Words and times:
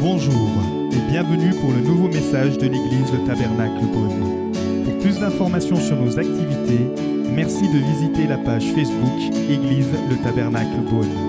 Bonjour 0.00 0.48
et 0.92 1.10
bienvenue 1.10 1.50
pour 1.60 1.72
le 1.72 1.80
nouveau 1.80 2.06
message 2.06 2.56
de 2.56 2.66
l'église 2.66 3.12
Le 3.12 3.26
Tabernacle 3.26 3.84
Beaune. 3.92 4.52
Pour 4.84 4.98
plus 4.98 5.18
d'informations 5.18 5.76
sur 5.76 5.96
nos 5.96 6.16
activités, 6.16 6.86
merci 7.34 7.68
de 7.68 7.78
visiter 7.78 8.28
la 8.28 8.38
page 8.38 8.64
Facebook 8.74 9.18
Église 9.50 9.88
Le 10.08 10.16
Tabernacle 10.22 10.82
Beaune. 10.88 11.27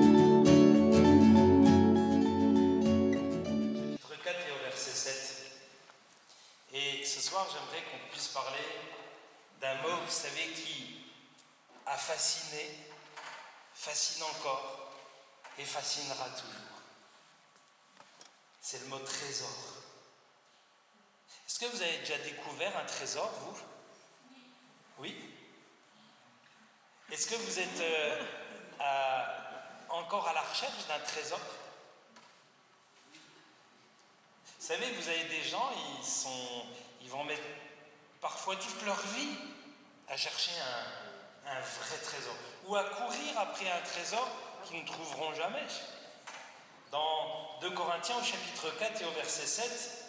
Au 47.99 48.23
chapitre 48.23 48.71
4 48.79 49.01
et 49.01 49.05
au 49.05 49.11
verset 49.11 49.45
7, 49.45 50.05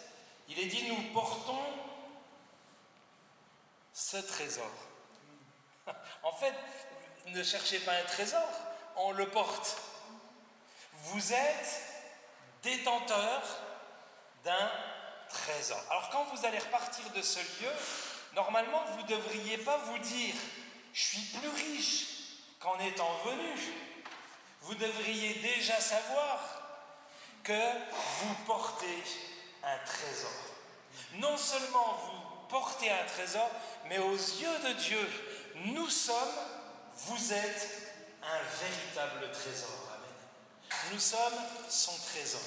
il 0.47 0.57
est 0.57 0.67
dit, 0.67 0.87
nous 0.87 1.11
portons 1.11 1.59
ce 3.93 4.17
trésor. 4.17 4.71
En 6.23 6.31
fait, 6.31 6.53
ne 7.27 7.43
cherchez 7.43 7.79
pas 7.79 7.91
un 7.91 8.03
trésor, 8.03 8.47
on 8.95 9.11
le 9.11 9.27
porte. 9.27 9.75
Vous 11.03 11.33
êtes 11.33 11.81
détenteur 12.63 13.41
d'un 14.45 14.71
trésor. 15.27 15.83
Alors 15.89 16.09
quand 16.11 16.23
vous 16.33 16.45
allez 16.45 16.59
repartir 16.59 17.09
de 17.09 17.21
ce 17.21 17.39
lieu, 17.39 17.71
normalement 18.35 18.85
vous 18.93 19.01
ne 19.01 19.07
devriez 19.07 19.57
pas 19.57 19.77
vous 19.77 19.99
dire 19.99 20.35
je 20.93 21.03
suis 21.03 21.37
plus 21.37 21.49
riche 21.49 22.07
qu'en 22.61 22.79
étant 22.79 23.13
venu. 23.25 23.53
Vous 24.61 24.75
devriez 24.75 25.33
déjà 25.35 25.79
savoir 25.79 26.60
que 27.43 27.61
vous 28.19 28.33
portez 28.45 29.03
un 29.63 29.77
trésor. 29.85 30.31
Non 31.15 31.37
seulement 31.37 31.97
vous 32.05 32.47
portez 32.49 32.89
un 32.91 33.05
trésor, 33.05 33.49
mais 33.87 33.97
aux 33.99 34.15
yeux 34.15 34.59
de 34.67 34.73
Dieu, 34.73 35.09
nous 35.65 35.89
sommes, 35.89 36.15
vous 36.95 37.33
êtes 37.33 37.69
un 38.23 38.39
véritable 38.59 39.31
trésor. 39.31 39.69
Amen. 39.89 40.91
Nous 40.93 40.99
sommes 40.99 41.41
son 41.69 41.97
trésor. 42.13 42.41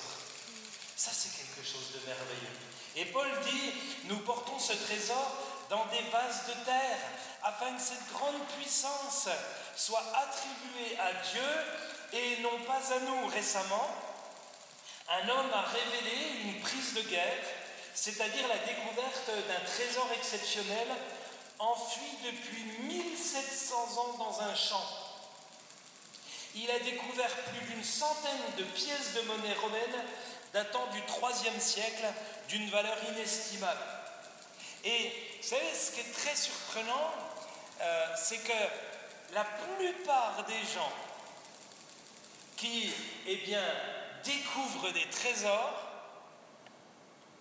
Ça, 0.96 1.10
c'est 1.12 1.36
quelque 1.36 1.66
chose 1.66 1.92
de 1.92 2.06
merveilleux. 2.06 2.74
Et 2.96 3.06
Paul 3.06 3.28
dit, 3.44 3.72
nous 4.04 4.18
portons 4.18 4.58
ce 4.58 4.72
trésor 4.72 5.32
dans 5.68 5.86
des 5.86 6.02
vases 6.10 6.46
de 6.46 6.64
terre, 6.64 6.98
afin 7.42 7.74
que 7.74 7.82
cette 7.82 8.12
grande 8.12 8.40
puissance 8.56 9.28
soit 9.74 10.04
attribuée 10.14 10.96
à 10.98 11.12
Dieu 11.12 11.40
et 12.12 12.40
non 12.42 12.62
pas 12.64 12.94
à 12.94 13.00
nous. 13.00 13.26
Récemment, 13.26 13.88
un 15.08 15.28
homme 15.28 15.52
a 15.52 15.62
révélé 15.62 16.40
une 16.44 16.60
prise 16.60 16.94
de 16.94 17.02
guerre, 17.02 17.44
c'est-à-dire 17.94 18.48
la 18.48 18.58
découverte 18.58 19.30
d'un 19.48 19.64
trésor 19.66 20.08
exceptionnel 20.16 20.88
enfui 21.58 22.06
depuis 22.24 22.64
1700 22.88 23.98
ans 23.98 24.18
dans 24.18 24.40
un 24.40 24.54
champ. 24.54 24.84
Il 26.54 26.70
a 26.70 26.78
découvert 26.78 27.30
plus 27.30 27.60
d'une 27.66 27.84
centaine 27.84 28.54
de 28.58 28.64
pièces 28.64 29.14
de 29.14 29.22
monnaie 29.22 29.54
romaine 29.54 30.04
datant 30.52 30.86
du 30.92 30.98
IIIe 30.98 31.60
siècle 31.60 32.06
d'une 32.48 32.70
valeur 32.70 32.96
inestimable. 33.10 33.80
Et 34.84 35.12
vous 35.40 35.48
savez, 35.48 35.74
ce 35.74 35.92
qui 35.92 36.00
est 36.00 36.12
très 36.12 36.36
surprenant, 36.36 37.10
euh, 37.80 38.06
c'est 38.16 38.38
que 38.38 38.52
la 39.32 39.44
plupart 39.44 40.44
des 40.46 40.60
gens 40.72 40.92
qui, 42.56 42.92
eh 43.26 43.36
bien, 43.38 43.64
découvrent 44.24 44.92
des 44.92 45.08
trésors, 45.10 45.80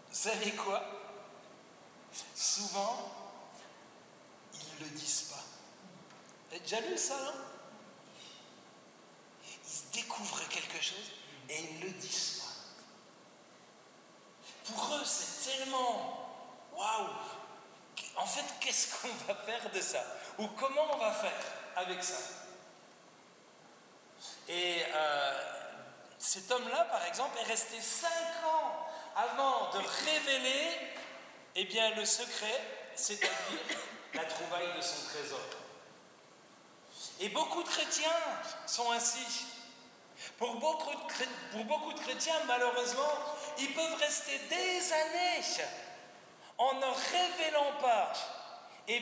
vous 0.09 0.15
savez 0.15 0.51
quoi? 0.51 0.83
Souvent, 2.35 3.11
ils 4.53 4.79
ne 4.79 4.89
le 4.89 4.95
disent 4.95 5.31
pas. 5.31 5.43
Vous 6.49 6.55
avez 6.55 6.59
déjà 6.59 6.81
lu 6.81 6.97
ça, 6.97 7.15
non 7.15 7.31
Ils 9.45 9.91
découvrent 9.93 10.47
quelque 10.49 10.81
chose 10.81 11.11
et 11.49 11.59
ils 11.63 11.79
ne 11.79 11.85
le 11.85 11.91
disent 11.91 12.41
pas. 12.41 12.43
Pour 14.71 14.95
eux, 14.95 15.03
c'est 15.03 15.49
tellement 15.49 16.29
waouh. 16.73 17.09
En 18.15 18.25
fait, 18.25 18.45
qu'est-ce 18.59 18.93
qu'on 18.95 19.13
va 19.27 19.35
faire 19.35 19.71
de 19.71 19.81
ça? 19.81 20.03
Ou 20.37 20.47
comment 20.47 20.93
on 20.93 20.97
va 20.97 21.11
faire 21.11 21.41
avec 21.75 22.03
ça? 22.03 22.19
Et 24.47 24.83
euh, 24.93 25.62
cet 26.23 26.49
homme-là, 26.49 26.85
par 26.85 27.05
exemple, 27.05 27.37
est 27.37 27.51
resté 27.51 27.81
cinq 27.81 28.47
ans 28.47 28.87
avant 29.13 29.71
de 29.71 29.79
révéler 30.05 30.69
eh 31.55 31.67
le 31.97 32.05
secret, 32.05 32.61
c'est-à-dire 32.95 33.77
la 34.13 34.23
trouvaille 34.23 34.73
de 34.77 34.81
son 34.81 35.05
trésor. 35.09 35.45
Et 37.19 37.27
beaucoup 37.27 37.61
de 37.61 37.67
chrétiens 37.67 38.09
sont 38.65 38.89
ainsi. 38.93 39.45
Pour 40.37 40.55
beaucoup, 40.55 40.91
de, 41.93 41.99
chrétiens, 41.99 42.39
malheureusement, 42.47 43.19
ils 43.59 43.73
peuvent 43.73 43.99
rester 43.99 44.39
des 44.49 44.93
années 44.93 45.43
en 46.57 46.73
ne 46.75 46.85
révélant 46.85 47.73
pas 47.81 48.13
eh 48.87 49.01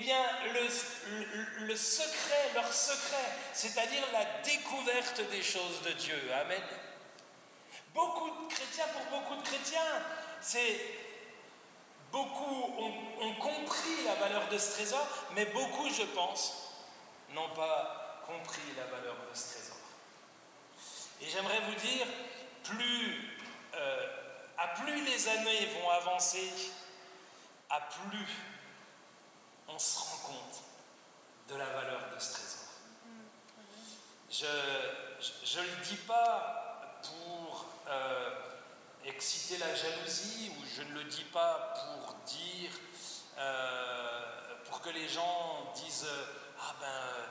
le 1.60 1.76
secret, 1.76 2.52
leur 2.56 2.74
secret, 2.74 3.32
c'est-à-dire 3.54 4.04
la 4.12 4.26
découverte 4.42 5.22
des 5.30 5.44
choses 5.44 5.84
de 5.84 5.92
Dieu. 5.92 6.20
Amen. 6.34 6.62
Beaucoup 7.94 8.30
de 8.30 8.54
chrétiens, 8.54 8.86
pour 8.94 9.20
beaucoup 9.20 9.36
de 9.36 9.48
chrétiens, 9.48 9.82
c'est 10.42 10.80
beaucoup 12.12 12.74
ont, 12.78 12.94
ont 13.22 13.36
compris 13.36 14.04
la 14.06 14.16
valeur 14.16 14.48
de 14.50 14.58
ce 14.58 14.72
trésor, 14.72 15.08
mais 15.34 15.46
beaucoup, 15.46 15.90
je 15.90 16.04
pense, 16.04 16.74
n'ont 17.34 17.50
pas 17.50 18.22
compris 18.26 18.62
la 18.76 18.86
valeur 18.86 19.16
de 19.30 19.38
ce 19.38 19.54
trésor. 19.54 19.78
Et 21.22 21.30
j'aimerais 21.30 21.62
vous 21.62 21.76
dire, 21.76 22.08
plus, 22.64 23.40
euh, 23.76 24.08
à 24.58 24.68
plus 24.70 25.04
les 25.06 25.28
années 25.28 25.68
vont 25.68 25.90
avancer, 25.90 26.52
à 27.70 27.80
plus 27.82 28.28
on 29.68 29.80
se 29.80 30.00
rend 30.00 30.18
compte 30.28 30.64
de 31.50 31.56
la 31.56 31.66
valeur 31.66 32.02
de 32.14 32.20
ce 32.20 32.34
trésor. 32.34 32.58
Je 34.30 35.60
ne 35.60 35.66
le 35.66 35.86
dis 35.86 35.98
pas 36.08 37.00
pour 37.04 37.66
euh, 37.88 38.31
exciter 39.06 39.58
la 39.58 39.74
jalousie 39.76 40.52
ou 40.58 40.64
je 40.76 40.82
ne 40.84 40.94
le 41.00 41.04
dis 41.06 41.24
pas 41.26 41.74
pour 41.76 42.14
dire, 42.26 42.72
euh, 43.38 44.56
pour 44.66 44.82
que 44.82 44.90
les 44.90 45.08
gens 45.10 45.72
disent 45.76 46.08
Ah 46.60 46.76
ben, 46.80 46.88
euh, 46.88 47.26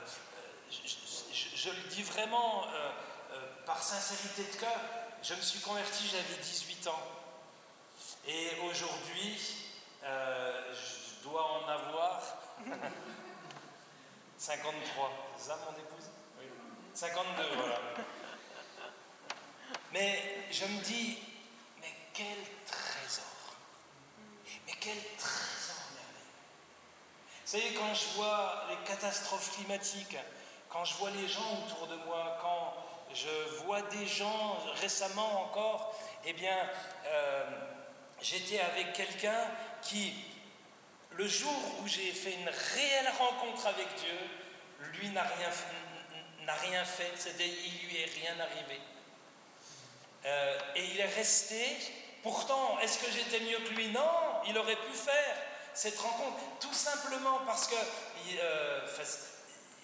je, 0.69 0.87
je- 1.33 1.55
je 1.55 1.69
le 1.69 1.81
dis 1.89 2.03
vraiment 2.03 2.65
euh, 2.67 2.89
euh, 3.33 3.39
par 3.65 3.81
sincérité 3.81 4.43
de 4.51 4.57
cœur. 4.59 4.79
Je 5.23 5.33
me 5.35 5.41
suis 5.41 5.59
converti, 5.59 6.07
j'avais 6.07 6.41
18 6.41 6.87
ans. 6.87 7.01
Et 8.27 8.49
aujourd'hui, 8.69 9.39
euh, 10.03 10.73
je 10.73 11.23
dois 11.23 11.43
en 11.63 11.67
avoir 11.67 12.21
53. 14.37 15.11
C'est 15.37 15.47
ça 15.49 15.57
mon 15.57 15.71
épouse? 15.77 16.09
Oui. 16.39 16.45
52, 16.93 17.43
voilà. 17.55 17.79
Mais 19.93 20.45
je 20.51 20.65
me 20.65 20.81
dis, 20.83 21.19
quel 22.13 22.37
trésor. 22.65 23.23
Mais 24.67 24.73
quel 24.79 24.97
trésor 25.17 25.83
merveilleux. 25.93 26.31
Vous 27.45 27.51
savez, 27.51 27.73
quand 27.73 27.93
je 27.93 28.15
vois 28.15 28.65
les 28.69 28.87
catastrophes 28.87 29.55
climatiques, 29.55 30.17
quand 30.69 30.85
je 30.85 30.95
vois 30.95 31.11
les 31.11 31.27
gens 31.27 31.65
autour 31.65 31.87
de 31.87 31.95
moi, 32.05 32.37
quand 32.41 32.73
je 33.13 33.63
vois 33.63 33.81
des 33.83 34.07
gens 34.07 34.57
récemment 34.79 35.43
encore, 35.43 35.95
eh 36.25 36.33
bien, 36.33 36.57
euh, 37.05 37.43
j'étais 38.21 38.59
avec 38.59 38.93
quelqu'un 38.93 39.47
qui, 39.81 40.13
le 41.11 41.27
jour 41.27 41.53
où 41.81 41.87
j'ai 41.87 42.11
fait 42.11 42.33
une 42.33 42.49
réelle 42.49 43.11
rencontre 43.17 43.67
avec 43.67 43.87
Dieu, 43.95 44.17
lui 44.93 45.09
n'a 45.09 45.23
rien, 45.23 45.49
n'a 46.45 46.53
rien 46.53 46.85
fait, 46.85 47.11
c'est-à-dire 47.15 47.47
il 47.47 47.87
lui 47.87 48.01
est 48.01 48.05
rien 48.05 48.39
arrivé. 48.39 48.79
Euh, 50.25 50.59
et 50.75 50.83
il 50.85 50.99
est 50.99 51.15
resté. 51.15 51.65
Pourtant, 52.23 52.77
est-ce 52.79 52.99
que 52.99 53.11
j'étais 53.11 53.39
mieux 53.39 53.57
que 53.59 53.73
lui? 53.73 53.87
Non, 53.87 54.41
il 54.47 54.57
aurait 54.57 54.75
pu 54.75 54.93
faire 54.93 55.35
cette 55.73 55.97
rencontre, 55.97 56.37
tout 56.59 56.73
simplement 56.73 57.39
parce 57.45 57.67
que, 57.67 57.75
euh, 58.39 58.79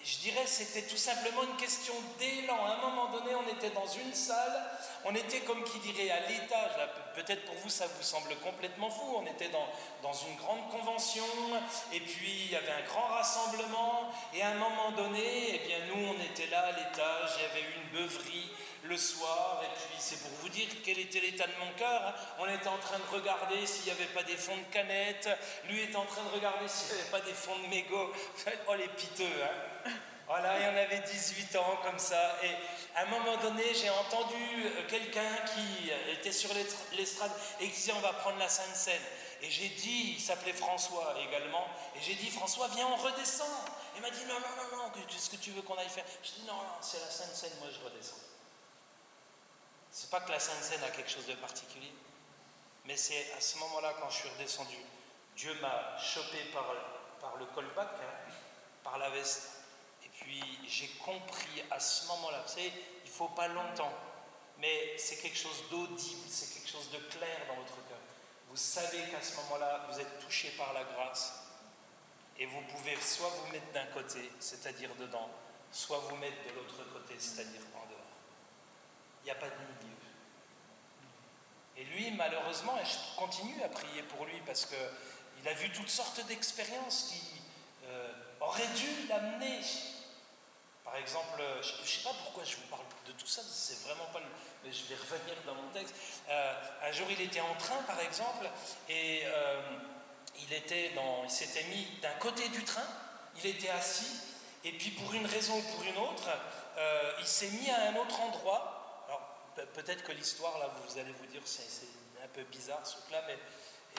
je 0.04 0.18
dirais, 0.18 0.46
c'était 0.46 0.82
tout 0.82 0.96
simplement 0.96 1.42
une 1.42 1.56
question 1.56 1.94
d'élan. 2.18 2.64
À 2.64 2.74
un 2.74 2.76
moment 2.76 3.10
donné, 3.10 3.34
on 3.34 3.52
était 3.52 3.70
dans 3.70 3.86
une 3.86 4.14
salle, 4.14 4.62
on 5.04 5.14
était 5.14 5.40
comme 5.40 5.64
qui 5.64 5.78
dirait 5.80 6.10
à 6.10 6.20
l'étage, 6.28 6.70
peut-être 7.14 7.44
pour 7.46 7.56
vous 7.56 7.68
ça 7.68 7.86
vous 7.86 8.02
semble 8.02 8.36
complètement 8.36 8.90
fou, 8.90 9.16
on 9.16 9.26
était 9.26 9.48
dans, 9.48 9.66
dans 10.02 10.12
une 10.12 10.36
grande 10.36 10.70
convention, 10.70 11.24
et 11.92 12.00
puis 12.00 12.44
il 12.44 12.52
y 12.52 12.56
avait 12.56 12.70
un 12.70 12.86
grand 12.86 13.08
rassemblement, 13.08 14.12
et 14.34 14.42
à 14.42 14.50
un 14.50 14.54
moment 14.54 14.92
donné, 14.92 15.54
eh 15.54 15.66
bien 15.66 15.78
nous 15.88 16.08
on 16.08 16.32
était 16.32 16.46
là 16.46 16.66
à 16.66 16.72
l'étage, 16.72 17.30
il 17.36 17.42
y 17.42 17.46
avait 17.46 17.66
une 17.76 18.00
beuverie, 18.00 18.50
le 18.88 18.96
soir, 18.96 19.62
et 19.62 19.68
puis 19.76 19.96
c'est 19.98 20.20
pour 20.20 20.30
vous 20.40 20.48
dire 20.48 20.68
quel 20.84 20.98
était 20.98 21.20
l'état 21.20 21.46
de 21.46 21.52
mon 21.60 21.72
cœur. 21.76 22.02
Hein. 22.06 22.14
On 22.38 22.46
était 22.46 22.68
en 22.68 22.78
train 22.78 22.98
de 22.98 23.16
regarder 23.16 23.66
s'il 23.66 23.84
n'y 23.84 23.90
avait 23.90 24.12
pas 24.12 24.22
des 24.22 24.36
fonds 24.36 24.56
de 24.56 24.72
canettes, 24.72 25.28
lui 25.68 25.82
était 25.82 25.96
en 25.96 26.06
train 26.06 26.22
de 26.24 26.34
regarder 26.34 26.66
s'il 26.68 26.94
n'y 26.94 27.00
avait 27.00 27.10
pas 27.10 27.20
des 27.20 27.34
fonds 27.34 27.58
de 27.58 27.68
mégots. 27.68 28.12
Oh 28.70 28.74
les 28.74 28.88
piteux, 28.88 29.24
hein. 29.42 29.90
Voilà, 30.26 30.58
il 30.58 30.64
y 30.64 30.66
en 30.66 30.76
avait 30.76 31.00
18 31.00 31.56
ans 31.56 31.78
comme 31.82 31.98
ça. 31.98 32.36
Et 32.42 32.50
à 32.94 33.04
un 33.04 33.06
moment 33.06 33.38
donné, 33.38 33.62
j'ai 33.72 33.88
entendu 33.88 34.36
euh, 34.36 34.86
quelqu'un 34.86 35.36
qui 35.54 35.90
était 36.12 36.32
sur 36.32 36.50
l'estrade 36.92 37.30
et 37.60 37.64
qui 37.64 37.72
disait 37.72 37.92
on 37.92 38.00
va 38.00 38.12
prendre 38.12 38.38
la 38.38 38.48
Sainte 38.48 38.76
Seine. 38.76 39.00
Et 39.40 39.50
j'ai 39.50 39.68
dit, 39.68 40.16
il 40.16 40.20
s'appelait 40.20 40.52
François 40.52 41.14
également, 41.26 41.64
et 41.94 42.00
j'ai 42.02 42.14
dit 42.14 42.28
François, 42.28 42.68
viens, 42.74 42.88
on 42.88 42.96
redescend. 42.96 43.46
Il 43.96 44.02
m'a 44.02 44.10
dit 44.10 44.24
non, 44.28 44.34
non, 44.34 44.76
non, 44.76 44.76
non, 44.76 44.90
qu'est-ce 45.08 45.30
que 45.30 45.36
tu 45.36 45.50
veux 45.52 45.62
qu'on 45.62 45.76
aille 45.76 45.88
faire 45.88 46.04
Je 46.22 46.40
dis 46.40 46.46
non, 46.46 46.54
non, 46.54 46.76
c'est 46.82 47.00
la 47.00 47.10
Sainte 47.10 47.34
Seine, 47.34 47.52
moi 47.60 47.68
je 47.72 47.84
redescends. 47.84 48.16
C'est 50.00 50.10
pas 50.10 50.20
que 50.20 50.30
la 50.30 50.38
Sainte 50.38 50.62
Seine 50.62 50.84
a 50.84 50.90
quelque 50.90 51.10
chose 51.10 51.26
de 51.26 51.34
particulier, 51.34 51.92
mais 52.84 52.96
c'est 52.96 53.32
à 53.36 53.40
ce 53.40 53.58
moment-là, 53.58 53.94
quand 54.00 54.08
je 54.08 54.18
suis 54.18 54.28
redescendu, 54.28 54.76
Dieu 55.34 55.52
m'a 55.60 55.98
chopé 55.98 56.38
par, 56.52 56.72
par 57.20 57.36
le 57.36 57.46
callback, 57.46 57.88
hein, 58.00 58.32
par 58.84 58.96
la 58.98 59.10
veste. 59.10 59.50
Et 60.04 60.08
puis 60.08 60.40
j'ai 60.68 60.86
compris 61.04 61.64
à 61.68 61.80
ce 61.80 62.06
moment-là, 62.06 62.42
vous 62.46 62.48
savez, 62.48 62.72
il 63.04 63.10
faut 63.10 63.26
pas 63.30 63.48
longtemps, 63.48 63.92
mais 64.58 64.96
c'est 64.98 65.16
quelque 65.16 65.36
chose 65.36 65.64
d'audible, 65.68 66.28
c'est 66.28 66.54
quelque 66.54 66.70
chose 66.70 66.90
de 66.92 66.98
clair 66.98 67.40
dans 67.48 67.56
votre 67.56 67.74
cœur. 67.88 67.98
Vous 68.50 68.56
savez 68.56 69.02
qu'à 69.10 69.20
ce 69.20 69.34
moment-là, 69.38 69.88
vous 69.90 69.98
êtes 69.98 70.20
touché 70.20 70.50
par 70.50 70.74
la 70.74 70.84
grâce. 70.84 71.42
Et 72.38 72.46
vous 72.46 72.62
pouvez 72.70 72.94
soit 73.00 73.30
vous 73.30 73.50
mettre 73.50 73.72
d'un 73.72 73.86
côté, 73.86 74.30
c'est-à-dire 74.38 74.94
dedans, 74.94 75.28
soit 75.72 75.98
vous 75.98 76.16
mettre 76.18 76.40
de 76.44 76.54
l'autre 76.54 76.84
côté, 76.92 77.16
c'est-à-dire 77.18 77.62
en 77.74 77.84
dehors. 77.88 77.97
Il 79.28 79.32
n'y 79.32 79.36
a 79.36 79.40
pas 79.40 79.54
de 79.54 79.60
milieu. 79.60 79.96
Et 81.76 81.84
lui, 81.84 82.10
malheureusement, 82.12 82.78
et 82.78 82.84
je 82.86 83.18
continue 83.18 83.62
à 83.62 83.68
prier 83.68 84.02
pour 84.04 84.24
lui 84.24 84.40
parce 84.46 84.64
qu'il 84.64 85.46
a 85.46 85.52
vu 85.52 85.70
toutes 85.70 85.90
sortes 85.90 86.24
d'expériences 86.24 87.12
qui 87.12 87.42
euh, 87.84 88.10
auraient 88.40 88.72
dû 88.74 89.06
l'amener. 89.06 89.60
Par 90.82 90.96
exemple, 90.96 91.42
je 91.60 91.82
ne 91.82 91.86
sais 91.86 92.04
pas 92.04 92.14
pourquoi 92.24 92.42
je 92.44 92.56
vous 92.56 92.68
parle 92.70 92.84
de 93.06 93.12
tout 93.12 93.26
ça, 93.26 93.42
c'est 93.46 93.78
vraiment 93.80 94.06
pas 94.14 94.20
le. 94.20 94.24
Mais 94.64 94.72
je 94.72 94.84
vais 94.84 94.94
revenir 94.94 95.34
dans 95.44 95.56
mon 95.56 95.68
texte. 95.74 95.94
Euh, 96.30 96.54
un 96.84 96.92
jour, 96.92 97.08
il 97.10 97.20
était 97.20 97.42
en 97.42 97.54
train, 97.56 97.82
par 97.82 98.00
exemple, 98.00 98.48
et 98.88 99.24
euh, 99.26 99.60
il, 100.38 100.54
était 100.54 100.92
dans, 100.94 101.24
il 101.24 101.30
s'était 101.30 101.64
mis 101.64 101.86
d'un 102.00 102.14
côté 102.14 102.48
du 102.48 102.64
train, 102.64 102.88
il 103.36 103.44
était 103.44 103.68
assis, 103.68 104.22
et 104.64 104.72
puis 104.72 104.92
pour 104.92 105.12
une 105.12 105.26
raison 105.26 105.58
ou 105.58 105.62
pour 105.74 105.82
une 105.82 105.98
autre, 105.98 106.30
il 107.18 107.26
s'est 107.26 107.50
mis 107.50 107.68
à 107.70 107.90
un 107.90 107.96
autre 107.96 108.20
endroit 108.20 108.77
peut-être 109.66 110.04
que 110.04 110.12
l'histoire, 110.12 110.58
là, 110.58 110.70
vous 110.84 110.98
allez 110.98 111.12
vous 111.12 111.26
dire, 111.26 111.42
c'est 111.44 111.86
un 112.22 112.28
peu 112.28 112.42
bizarre 112.44 112.86
ce 112.86 112.96
truc-là, 112.98 113.22
mais 113.26 113.38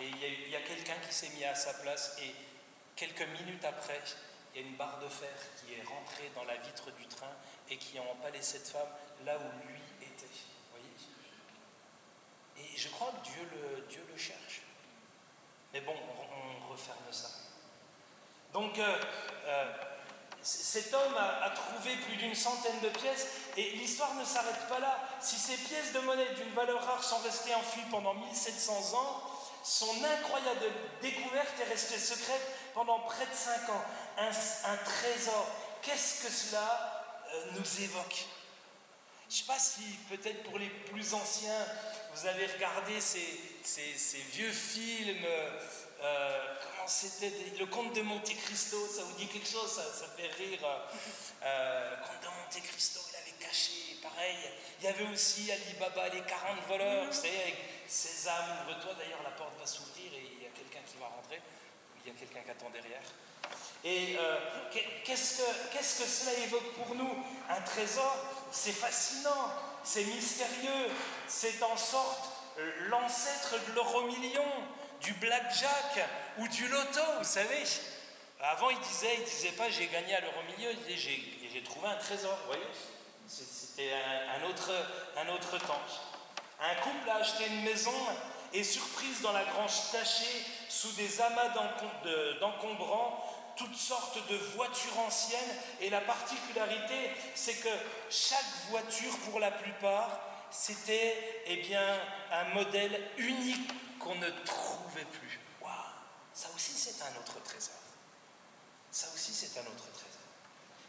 il 0.01 0.49
y 0.49 0.55
a, 0.55 0.61
quelqu'un 0.61 0.95
qui 1.07 1.13
s'est 1.13 1.29
mis 1.29 1.43
à 1.43 1.55
sa 1.55 1.73
place 1.75 2.17
et 2.21 2.33
quelques 2.95 3.27
minutes 3.39 3.63
après, 3.65 4.01
il 4.53 4.61
y 4.61 4.63
a 4.63 4.67
une 4.67 4.75
barre 4.75 4.99
de 4.99 5.07
fer 5.07 5.29
qui 5.57 5.73
est 5.73 5.83
rentrée 5.83 6.31
dans 6.35 6.43
la 6.45 6.55
vitre 6.55 6.91
du 6.91 7.05
train 7.07 7.31
et 7.69 7.77
qui 7.77 7.97
a 7.97 8.01
empalé 8.01 8.41
cette 8.41 8.67
femme 8.67 8.87
là 9.25 9.37
où 9.37 9.67
lui 9.67 9.79
était. 10.01 10.25
Voyez? 10.71 10.89
Et 12.57 12.77
je 12.77 12.89
crois 12.89 13.11
que 13.11 13.29
Dieu 13.29 13.47
le, 13.51 13.81
Dieu 13.87 14.05
le 14.09 14.17
cherche. 14.17 14.61
Mais 15.73 15.81
bon, 15.81 15.93
on, 15.93 16.71
referme 16.71 17.11
ça. 17.11 17.29
Donc, 18.53 18.77
euh, 18.79 19.01
euh, 19.45 19.73
cet 20.41 20.93
homme 20.93 21.15
a, 21.17 21.49
trouvé 21.49 21.95
plus 22.07 22.15
d'une 22.15 22.35
centaine 22.35 22.79
de 22.81 22.89
pièces 22.89 23.27
et 23.57 23.71
l'histoire 23.71 24.13
ne 24.15 24.23
s'arrête 24.23 24.67
pas 24.69 24.79
là. 24.79 24.99
Si 25.19 25.35
ces 25.35 25.57
pièces 25.57 25.93
de 25.93 25.99
monnaie 25.99 26.33
d'une 26.35 26.53
valeur 26.53 26.83
rare 26.83 27.03
sont 27.03 27.19
restées 27.19 27.53
enfouies 27.55 27.83
pendant 27.91 28.13
1700 28.13 28.97
ans, 28.97 29.23
son 29.63 30.03
incroyable 30.03 30.65
découverte 31.01 31.59
est 31.59 31.69
restée 31.69 31.99
secrète 31.99 32.41
pendant 32.73 32.99
près 32.99 33.25
de 33.25 33.33
5 33.33 33.69
ans. 33.69 33.83
Un, 34.17 34.77
trésor. 34.77 35.47
Qu'est-ce 35.81 36.23
que 36.23 36.31
cela 36.31 37.05
euh, 37.33 37.45
nous 37.55 37.83
évoque? 37.83 38.25
Je 39.29 39.35
ne 39.35 39.39
sais 39.39 39.45
pas 39.45 39.59
si 39.59 39.81
peut-être 40.09 40.43
pour 40.43 40.57
les 40.57 40.69
plus 40.69 41.13
anciens, 41.13 41.65
vous 42.15 42.25
avez 42.25 42.47
regardé 42.47 42.99
ces, 42.99 44.23
vieux 44.31 44.51
films. 44.51 45.25
Euh, 46.01 46.55
c'était 46.87 47.31
le 47.59 47.65
comte 47.67 47.93
de 47.93 48.01
Monte 48.01 48.33
Cristo, 48.43 48.77
ça 48.87 49.03
vous 49.03 49.13
dit 49.13 49.27
quelque 49.27 49.47
chose, 49.47 49.69
ça, 49.69 50.05
fait 50.17 50.27
rire. 50.27 50.59
Euh, 51.43 51.91
le 51.91 51.95
comte 51.97 52.21
de 52.21 52.27
Monte 52.27 52.63
Cristo, 52.67 52.99
il 53.11 53.15
avait 53.17 53.37
caché, 53.45 53.97
pareil. 54.01 54.37
Il 54.79 54.85
y 54.85 54.87
avait 54.87 55.05
aussi 55.11 55.51
Ali 55.51 55.75
Baba, 55.79 56.09
les 56.09 56.21
40 56.21 56.67
voleurs, 56.67 57.05
vous 57.05 57.13
savez, 57.13 57.41
avec 57.43 57.57
Sésame, 57.87 58.65
ouvre-toi, 58.65 58.93
d'ailleurs 58.97 59.21
la 59.23 59.31
porte 59.31 59.59
va 59.59 59.65
s'ouvrir 59.65 60.11
et 60.13 60.31
il 60.37 60.43
y 60.43 60.47
a 60.47 60.49
quelqu'un 60.49 60.79
qui 60.87 60.97
va 60.99 61.07
rentrer, 61.07 61.41
il 62.03 62.11
y 62.11 62.15
a 62.15 62.17
quelqu'un 62.17 62.41
qui 62.41 62.51
attend 62.51 62.69
derrière. 62.69 63.01
Et 63.83 64.17
euh, 64.17 64.37
qu'est-ce 65.05 65.37
que, 65.37 65.73
qu'est-ce 65.73 66.01
que 66.01 66.07
cela 66.07 66.33
évoque 66.45 66.73
pour 66.73 66.95
nous? 66.95 67.23
Un 67.49 67.61
trésor, 67.61 68.15
c'est 68.51 68.71
fascinant, 68.71 69.51
c'est 69.83 70.05
mystérieux, 70.05 70.89
c'est 71.27 71.61
en 71.63 71.77
sorte 71.77 72.29
l'ancêtre 72.89 73.55
de 73.67 73.73
l'euro 73.73 74.03
million 74.03 74.43
du 75.01 75.13
blackjack 75.13 76.07
ou 76.37 76.47
du 76.47 76.67
loto, 76.67 77.01
vous 77.17 77.23
savez. 77.23 77.63
Avant, 78.41 78.69
il 78.69 78.79
disait, 78.79 79.15
il 79.17 79.23
disait 79.25 79.51
pas 79.51 79.69
j'ai 79.69 79.87
gagné 79.87 80.15
à 80.15 80.21
l'euro 80.21 80.41
milieu, 80.57 80.71
il 80.71 80.95
disait 80.95 81.21
j'ai 81.51 81.63
trouvé 81.63 81.87
un 81.87 81.95
trésor, 81.95 82.37
vous 82.41 82.53
voyez. 82.53 82.67
C'était 83.27 83.91
un, 83.93 84.43
autre, 84.49 85.57
temps. 85.67 85.81
Un 86.59 86.75
couple 86.81 87.09
a 87.09 87.17
acheté 87.17 87.45
une 87.47 87.63
maison 87.63 87.93
et 88.53 88.63
surprise 88.63 89.21
dans 89.21 89.31
la 89.31 89.43
grange 89.43 89.91
cachée, 89.91 90.45
sous 90.67 90.91
des 90.93 91.21
amas 91.21 91.49
d'encombrants, 92.39 93.53
toutes 93.55 93.75
sortes 93.75 94.17
de 94.29 94.35
voitures 94.55 94.99
anciennes. 94.99 95.55
Et 95.79 95.89
la 95.89 96.01
particularité, 96.01 97.11
c'est 97.35 97.61
que 97.61 97.69
chaque 98.09 98.39
voiture, 98.69 99.15
pour 99.29 99.39
la 99.39 99.51
plupart, 99.51 100.21
c'était 100.49 101.43
eh 101.45 101.57
bien, 101.57 101.99
un 102.31 102.45
modèle 102.55 102.99
unique 103.17 103.69
qu'on 103.99 104.15
ne 104.15 104.29
trouvait 104.45 105.05
plus. 105.05 105.39
Waouh 105.61 105.71
Ça 106.33 106.47
aussi, 106.55 106.71
c'est 106.71 107.01
un 107.03 107.19
autre 107.19 107.41
trésor. 107.43 107.75
Ça 108.91 109.07
aussi, 109.13 109.33
c'est 109.33 109.59
un 109.59 109.63
autre 109.63 109.91
trésor. 109.91 110.09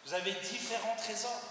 Vous 0.07 0.15
avez 0.15 0.33
différents 0.33 0.97
trésors. 0.97 1.43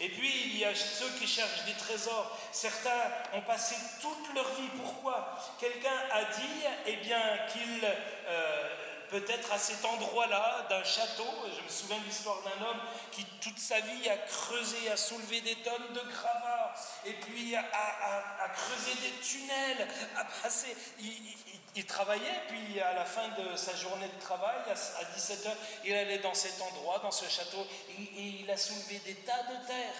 Et 0.00 0.08
puis, 0.08 0.30
il 0.46 0.58
y 0.58 0.64
a 0.64 0.74
ceux 0.74 1.10
qui 1.18 1.26
cherchent 1.26 1.64
des 1.64 1.74
trésors. 1.74 2.38
Certains 2.52 3.12
ont 3.34 3.42
passé 3.42 3.74
toute 4.00 4.34
leur 4.34 4.54
vie. 4.54 4.68
Pourquoi? 4.82 5.38
Quelqu'un 5.58 5.98
a 6.12 6.24
dit, 6.24 6.64
eh 6.86 6.96
bien, 6.96 7.46
qu'il... 7.52 7.84
Euh, 7.84 8.85
peut-être 9.10 9.52
à 9.52 9.58
cet 9.58 9.84
endroit-là 9.84 10.66
d'un 10.68 10.84
château. 10.84 11.24
Je 11.56 11.62
me 11.62 11.68
souviens 11.68 11.98
de 11.98 12.04
l'histoire 12.04 12.42
d'un 12.42 12.66
homme 12.66 12.80
qui 13.12 13.24
toute 13.40 13.58
sa 13.58 13.80
vie 13.80 14.08
a 14.08 14.16
creusé, 14.18 14.90
a 14.90 14.96
soulevé 14.96 15.40
des 15.40 15.56
tonnes 15.56 15.92
de 15.92 16.00
gravats, 16.00 16.74
et 17.04 17.12
puis 17.12 17.54
a, 17.56 18.48
creusé 18.54 18.92
des 19.00 19.20
tunnels, 19.22 19.88
a 20.16 20.24
passé. 20.42 20.76
Il, 21.74 21.84
travaillait, 21.84 22.42
puis 22.48 22.80
à 22.80 22.94
la 22.94 23.04
fin 23.04 23.28
de 23.28 23.54
sa 23.54 23.74
journée 23.76 24.08
de 24.08 24.20
travail, 24.20 24.56
à, 24.66 24.74
17h, 24.74 25.50
il 25.84 25.94
allait 25.94 26.18
dans 26.18 26.34
cet 26.34 26.60
endroit, 26.60 26.98
dans 27.00 27.10
ce 27.10 27.28
château, 27.28 27.66
et, 27.90 28.22
il 28.40 28.50
a 28.50 28.56
soulevé 28.56 28.98
des 29.00 29.14
tas 29.16 29.42
de 29.42 29.66
terre. 29.66 29.94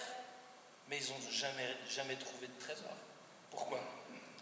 Mais 0.89 0.97
ils 0.97 1.11
n'ont 1.11 1.31
jamais, 1.31 1.77
jamais 1.87 2.15
trouvé 2.15 2.47
de 2.47 2.59
trésor. 2.59 2.95
Pourquoi? 3.51 3.79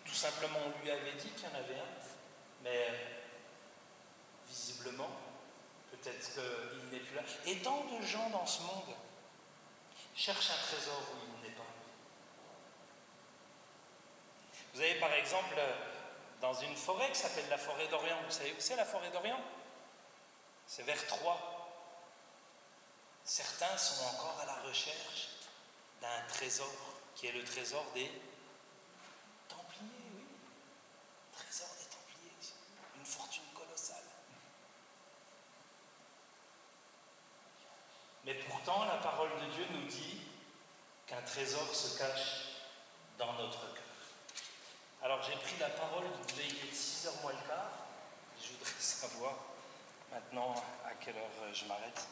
Tout 0.05 0.13
simplement, 0.13 0.59
on 0.65 0.83
lui 0.83 0.91
avait 0.91 1.13
dit 1.13 1.29
qu'il 1.29 1.43
y 1.43 1.51
en 1.51 1.59
avait 1.59 1.79
un, 1.79 1.95
mais 2.63 2.87
peut-être 5.91 6.33
qu'il 6.33 6.89
n'est 6.89 6.99
plus 6.99 7.15
là. 7.15 7.21
Et 7.45 7.57
tant 7.59 7.85
de 7.85 8.01
gens 8.05 8.29
dans 8.29 8.45
ce 8.45 8.61
monde 8.61 8.95
cherchent 10.15 10.51
un 10.51 10.67
trésor 10.67 11.01
où 11.13 11.35
il 11.37 11.49
n'est 11.49 11.55
pas. 11.55 11.63
Vous 14.73 14.81
avez 14.81 14.95
par 14.95 15.13
exemple 15.13 15.55
dans 16.41 16.53
une 16.53 16.75
forêt 16.75 17.09
qui 17.11 17.19
s'appelle 17.19 17.49
la 17.49 17.57
forêt 17.57 17.87
d'Orient. 17.87 18.17
Vous 18.25 18.31
savez 18.31 18.51
où 18.51 18.59
c'est 18.59 18.75
la 18.75 18.85
forêt 18.85 19.09
d'Orient? 19.11 19.39
C'est 20.67 20.83
vers 20.83 21.05
Troyes. 21.07 21.39
Certains 23.23 23.77
sont 23.77 24.05
encore 24.05 24.39
à 24.41 24.45
la 24.45 24.61
recherche 24.61 25.29
d'un 26.01 26.21
trésor 26.27 26.69
qui 27.15 27.27
est 27.27 27.31
le 27.31 27.43
trésor 27.43 27.85
des 27.93 28.11
Templiers, 29.47 30.11
oui. 30.15 30.25
Mais 38.25 38.33
pourtant, 38.33 38.85
la 38.85 38.97
parole 38.97 39.29
de 39.39 39.53
Dieu 39.53 39.65
nous 39.71 39.87
dit 39.87 40.19
qu'un 41.05 41.21
trésor 41.21 41.73
se 41.73 41.97
cache 41.97 42.45
dans 43.19 43.33
notre 43.33 43.73
cœur. 43.73 43.83
Alors 45.03 45.21
j'ai 45.21 45.35
pris 45.35 45.55
la 45.59 45.69
parole, 45.69 46.05
il 46.35 46.41
est 46.41 46.73
6h 46.73 47.21
moins 47.21 47.33
le 47.33 47.47
quart. 47.47 47.69
Je 48.41 48.51
voudrais 48.53 48.71
savoir 48.79 49.35
maintenant 50.11 50.55
à 50.83 50.95
quelle 50.95 51.15
heure 51.17 51.53
je 51.53 51.65
m'arrête. 51.65 52.07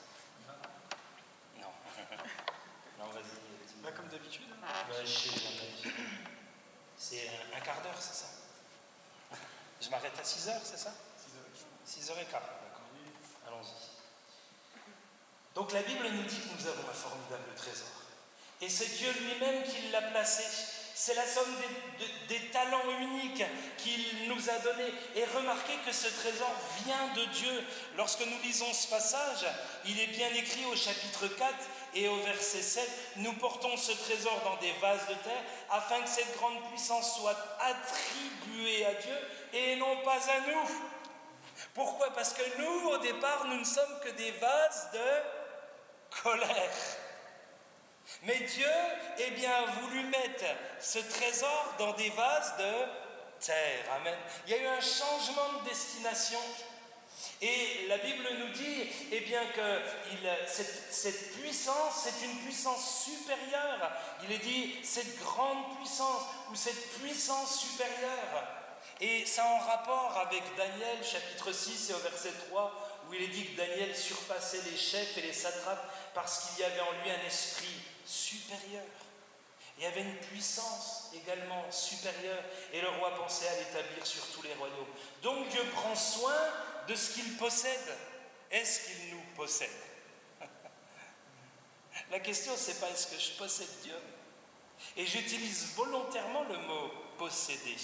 Non. 1.60 1.72
non, 3.00 3.06
vas-y. 3.10 3.82
Bah, 3.82 3.92
comme 3.92 4.08
d'habitude. 4.08 4.50
Bah, 4.62 4.68
je 5.02 5.06
sais 5.06 5.40
jamais. 5.40 5.96
C'est 6.96 7.30
un, 7.56 7.60
quart 7.62 7.82
d'heure, 7.82 8.00
c'est 8.00 8.14
ça? 8.14 8.28
Je 9.82 9.90
m'arrête 9.90 10.18
à 10.18 10.22
6h, 10.22 10.62
c'est 10.64 10.78
ça? 10.78 10.94
6h15, 11.88 12.16
d'accord. 12.16 12.42
Allons-y. 13.48 13.93
Donc 15.56 15.72
la 15.72 15.82
Bible 15.84 16.08
nous 16.10 16.24
dit 16.24 16.40
que 16.40 16.62
nous 16.62 16.68
avons 16.68 16.90
un 16.90 16.94
formidable 16.94 17.54
trésor. 17.56 17.88
Et 18.62 18.70
c'est 18.70 18.98
Dieu 18.98 19.12
lui-même 19.22 19.64
qui 19.64 19.90
l'a 19.92 20.02
placé. 20.02 20.44
C'est 20.96 21.16
la 21.16 21.26
somme 21.28 21.54
des, 22.00 22.06
de- 22.06 22.28
des 22.40 22.48
talents 22.52 22.88
uniques 23.00 23.44
qu'il 23.78 24.28
nous 24.28 24.50
a 24.50 24.60
donnés. 24.60 24.94
Et 25.16 25.26
remarquez 25.26 25.74
que 25.86 25.92
ce 25.92 26.08
trésor 26.08 26.52
vient 26.86 27.08
de 27.16 27.26
Dieu. 27.34 27.64
Lorsque 27.98 28.22
nous 28.22 28.40
lisons 28.44 28.72
ce 28.74 28.88
passage, 28.88 29.46
il 29.86 30.00
est 30.00 30.08
bien 30.08 30.30
écrit 30.30 30.66
au 30.66 30.76
chapitre 30.76 31.28
4 31.28 31.54
et 31.96 32.08
au 32.08 32.16
verset 32.22 32.62
7, 32.62 32.90
nous 33.18 33.34
portons 33.34 33.76
ce 33.76 33.92
trésor 33.92 34.40
dans 34.44 34.56
des 34.58 34.72
vases 34.82 35.08
de 35.08 35.16
terre 35.16 35.44
afin 35.72 36.02
que 36.02 36.10
cette 36.10 36.36
grande 36.38 36.64
puissance 36.70 37.16
soit 37.20 37.38
attribuée 37.60 38.86
à 38.86 38.94
Dieu 38.94 39.18
et 39.54 39.76
non 39.76 39.98
pas 40.04 40.18
à 40.32 40.40
nous. 40.48 40.70
Pourquoi? 41.74 42.12
Parce 42.14 42.34
que 42.34 42.44
nous, 42.60 42.90
au 42.90 42.98
départ, 43.00 43.46
nous 43.46 43.60
ne 43.60 43.66
sommes 43.66 44.00
que 44.04 44.10
des 44.10 44.32
vases 44.32 44.90
de 44.94 45.00
colère. 46.22 46.72
Mais 48.24 48.40
Dieu, 48.40 48.70
eh 49.18 49.32
bien, 49.32 49.52
a 49.52 49.66
voulu 49.82 50.04
mettre 50.06 50.46
ce 50.80 51.00
trésor 51.00 51.76
dans 51.78 51.94
des 51.94 52.10
vases 52.12 52.56
de 52.58 53.46
terre. 53.46 53.86
Amen. 53.96 54.18
Il 54.46 54.52
y 54.52 54.56
a 54.56 54.62
eu 54.62 54.68
un 54.68 54.82
changement 54.82 55.60
de 55.60 55.70
destination. 55.70 56.40
Et 57.42 57.88
la 57.88 57.98
Bible 57.98 58.28
nous 58.40 58.50
dit, 58.50 58.90
eh 59.12 59.20
bien, 59.22 59.42
que 59.48 59.82
cette, 60.48 60.94
cette 60.94 61.34
puissance, 61.34 62.06
c'est 62.06 62.26
une 62.26 62.38
puissance 62.40 63.06
supérieure. 63.06 63.92
Il 64.24 64.32
est 64.32 64.40
dit, 64.40 64.76
cette 64.84 65.20
grande 65.20 65.78
puissance 65.78 66.24
ou 66.50 66.56
cette 66.56 67.00
puissance 67.00 67.60
supérieure. 67.60 68.48
Et 69.02 69.26
ça 69.26 69.46
en 69.46 69.60
rapport 69.60 70.18
avec 70.26 70.44
Daniel, 70.56 71.04
chapitre 71.04 71.52
6 71.52 71.90
et 71.90 71.94
au 71.94 71.98
verset 71.98 72.32
3, 72.50 73.02
où 73.10 73.14
il 73.14 73.24
est 73.24 73.28
dit 73.28 73.48
que 73.48 73.58
Daniel 73.58 73.96
surpassait 73.96 74.62
les 74.72 74.78
chefs 74.78 75.18
et 75.18 75.22
les 75.22 75.34
satrapes 75.34 75.93
parce 76.14 76.50
qu'il 76.50 76.60
y 76.60 76.64
avait 76.64 76.82
en 76.82 76.92
lui 77.04 77.12
un 77.12 77.26
esprit 77.26 77.82
supérieur. 78.06 78.84
Il 79.78 79.84
y 79.84 79.88
avait 79.88 80.02
une 80.02 80.18
puissance 80.18 81.12
également 81.14 81.70
supérieure 81.72 82.44
et 82.72 82.82
le 82.82 82.90
roi 82.90 83.16
pensait 83.16 83.48
à 83.48 83.58
l'établir 83.58 84.06
sur 84.06 84.26
tous 84.28 84.44
les 84.44 84.54
royaumes. 84.54 84.94
Donc 85.22 85.50
Dieu 85.50 85.64
prend 85.74 85.96
soin 85.96 86.36
de 86.88 86.96
ce 86.96 87.14
qu'il 87.14 87.38
possède. 87.38 87.98
Est-ce 88.52 88.88
qu'il 88.88 89.16
nous 89.16 89.24
possède? 89.36 89.70
La 92.12 92.20
question, 92.20 92.54
c'est 92.56 92.80
pas 92.80 92.90
est-ce 92.90 93.08
que 93.08 93.20
je 93.20 93.32
possède 93.32 93.82
Dieu? 93.82 93.96
Et 94.96 95.06
j'utilise 95.06 95.74
volontairement 95.76 96.44
le 96.44 96.58
mot 96.58 96.92
posséder. 97.18 97.78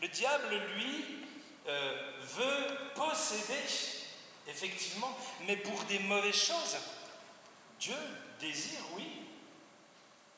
Le 0.00 0.08
diable, 0.08 0.54
lui, 0.74 1.26
euh, 1.66 2.12
veut 2.20 2.92
posséder, 2.94 3.62
effectivement, 4.48 5.16
mais 5.46 5.56
pour 5.56 5.84
des 5.84 5.98
mauvaises 6.00 6.34
choses. 6.34 6.76
Dieu 7.78 7.96
désire, 8.40 8.80
oui, 8.96 9.26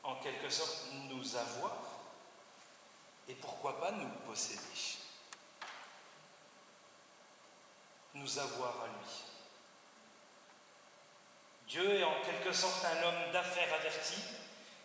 en 0.03 0.17
quelque 0.17 0.51
sorte, 0.51 0.87
nous 1.09 1.37
avoir, 1.37 1.77
et 3.29 3.35
pourquoi 3.35 3.81
pas 3.81 3.93
nous 3.93 4.09
posséder. 4.27 4.61
Nous 8.15 8.39
avoir 8.39 8.83
à 8.83 8.87
lui. 8.89 9.25
Dieu 11.69 12.01
est 12.01 12.05
en 12.05 12.21
quelque 12.23 12.53
sorte 12.53 12.85
un 12.85 13.05
homme 13.05 13.33
d'affaires 13.33 13.73
averti. 13.73 14.21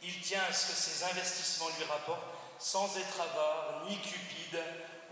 Il 0.03 0.21
tient 0.21 0.43
à 0.43 0.53
ce 0.53 0.67
que 0.67 0.77
ses 0.77 1.03
investissements 1.03 1.69
lui 1.79 1.85
rapportent 1.85 2.35
sans 2.59 2.95
être 2.97 3.19
avare, 3.19 3.85
ni 3.87 3.99
cupide, 3.99 4.63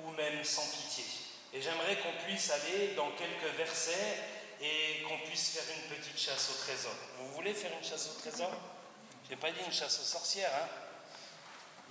ou 0.03 0.12
même 0.12 0.43
sans 0.43 0.70
pitié. 0.70 1.23
Et 1.53 1.62
j'aimerais 1.62 1.95
qu'on 1.98 2.13
puisse 2.25 2.50
aller 2.50 2.95
dans 2.95 3.12
quelques 3.12 3.55
versets 3.55 4.17
et 4.60 5.03
qu'on 5.03 5.19
puisse 5.19 5.50
faire 5.51 5.75
une 5.75 5.95
petite 5.95 6.19
chasse 6.19 6.50
au 6.50 6.53
trésor. 6.63 6.95
Vous 7.19 7.31
voulez 7.33 7.53
faire 7.53 7.72
une 7.77 7.83
chasse 7.88 8.10
au 8.10 8.19
trésor? 8.19 8.51
Je 9.25 9.29
n'ai 9.29 9.36
pas 9.36 9.51
dit 9.51 9.60
une 9.63 9.72
chasse 9.72 10.00
aux 10.00 10.03
sorcières, 10.03 10.51
hein 10.53 10.67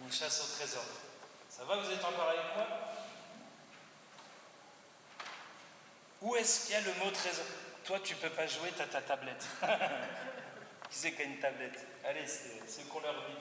Une 0.05 0.13
chasse 0.13 0.41
au 0.41 0.57
trésor. 0.57 0.83
Ça 1.49 1.65
va, 1.65 1.77
vous 1.77 1.91
êtes 1.91 2.05
encore 2.05 2.29
avec 2.29 2.57
moi? 2.57 2.67
Où 6.23 6.37
est-ce 6.37 6.67
qu'il 6.67 6.75
y 6.75 6.77
a 6.77 6.81
le 6.81 6.95
mot 6.95 7.11
trésor? 7.11 7.45
Toi, 7.85 8.01
tu 8.01 8.17
peux 8.17 8.31
pas 8.31 8.47
jouer, 8.47 8.73
tu 8.75 8.83
as 8.83 8.87
ta 8.87 9.03
tablette. 9.03 9.45
Qui 10.91 10.99
c'est 10.99 11.13
qui 11.13 11.23
a 11.23 11.25
une 11.25 11.39
tablette? 11.39 11.87
Allez, 12.05 12.27
c'est 12.27 12.61
ceux 12.69 12.83
qu'on 12.85 13.01
leur 13.01 13.15
Bible. 13.27 13.41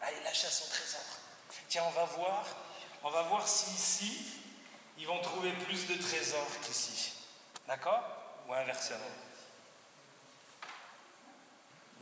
Allez, 0.00 0.22
la 0.22 0.32
chasse 0.32 0.66
au 0.66 0.70
trésor. 0.70 1.00
Tiens, 1.68 1.84
on 1.86 1.90
va 1.90 2.04
voir, 2.04 2.44
on 3.02 3.10
va 3.10 3.22
voir 3.22 3.46
si 3.48 3.70
ici, 3.74 4.41
ils 4.98 5.06
vont 5.06 5.20
trouver 5.20 5.52
plus 5.52 5.86
de 5.86 6.00
trésors 6.00 6.60
qu'ici. 6.62 7.14
D'accord? 7.66 8.02
Ou 8.48 8.54
inversement. 8.54 8.98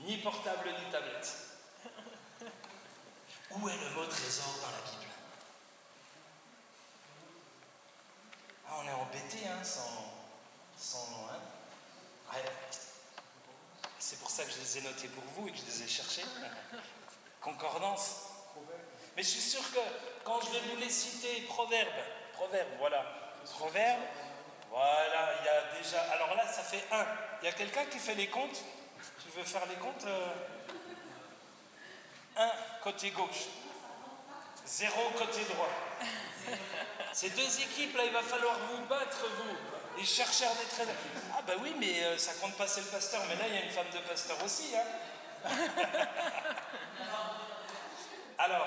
Ni 0.01 0.17
portable, 0.19 0.69
ni 0.69 0.91
tablette. 0.91 1.35
Où 3.51 3.69
est 3.69 3.77
le 3.77 3.91
mot 3.91 4.07
trésor 4.07 4.55
dans 4.63 4.71
la 4.71 4.91
Bible? 4.91 5.13
Ah, 8.69 8.77
on 8.79 8.89
est 8.89 8.93
embêté, 8.93 9.47
hein, 9.47 9.63
sans, 9.63 10.15
sans 10.77 11.11
nom, 11.11 11.27
hein 11.31 11.41
Ouais. 12.33 12.45
C'est 13.99 14.19
pour 14.19 14.31
ça 14.31 14.45
que 14.45 14.53
je 14.53 14.59
les 14.59 14.79
ai 14.79 14.83
notés 14.83 15.09
pour 15.09 15.25
vous 15.35 15.49
et 15.49 15.53
que 15.53 15.59
je 15.59 15.67
les 15.67 15.83
ai 15.83 15.89
cherchés. 15.89 16.25
Concordance. 17.41 18.27
Mais 19.17 19.23
je 19.23 19.29
suis 19.29 19.41
sûr 19.41 19.61
que 19.73 19.81
quand 20.25 20.41
je 20.41 20.51
vais 20.51 20.61
vous 20.69 20.77
les 20.77 20.89
citer, 20.89 21.43
proverbe, 21.43 21.89
proverbe, 22.41 22.69
voilà. 22.79 23.05
Proverbe, 23.59 24.01
voilà, 24.71 25.35
il 25.41 25.45
y 25.45 25.49
a 25.49 25.63
déjà. 25.79 26.01
Alors 26.13 26.35
là, 26.35 26.47
ça 26.47 26.63
fait 26.63 26.83
un. 26.91 27.05
Il 27.43 27.45
y 27.45 27.49
a 27.49 27.53
quelqu'un 27.53 27.85
qui 27.85 27.99
fait 27.99 28.15
les 28.15 28.29
comptes? 28.29 28.65
Tu 29.23 29.29
veux 29.39 29.45
faire 29.45 29.67
les 29.67 29.77
comptes 29.77 30.07
euh? 30.07 30.27
Un 32.37 32.51
côté 32.83 33.11
gauche, 33.11 33.49
zéro 34.65 35.11
côté 35.19 35.45
droit. 35.53 35.69
Ces 37.13 37.29
deux 37.31 37.61
équipes 37.61 37.97
là, 37.97 38.05
il 38.07 38.13
va 38.13 38.23
falloir 38.23 38.57
vous 38.59 38.87
battre, 38.87 39.27
vous, 39.37 39.99
les 39.99 40.05
chercheurs 40.05 40.55
des 40.55 40.65
trésors. 40.65 40.95
Ah 41.37 41.43
bah 41.47 41.55
oui, 41.61 41.75
mais 41.79 42.03
euh, 42.03 42.17
ça 42.17 42.33
compte 42.41 42.55
pas, 42.57 42.67
c'est 42.67 42.81
le 42.81 42.87
pasteur. 42.87 43.21
Mais 43.29 43.37
là, 43.37 43.49
il 43.49 43.55
y 43.55 43.59
a 43.59 43.65
une 43.65 43.71
femme 43.71 43.91
de 43.93 43.99
pasteur 43.99 44.43
aussi, 44.43 44.73
hein. 44.75 44.87
Alors, 48.39 48.67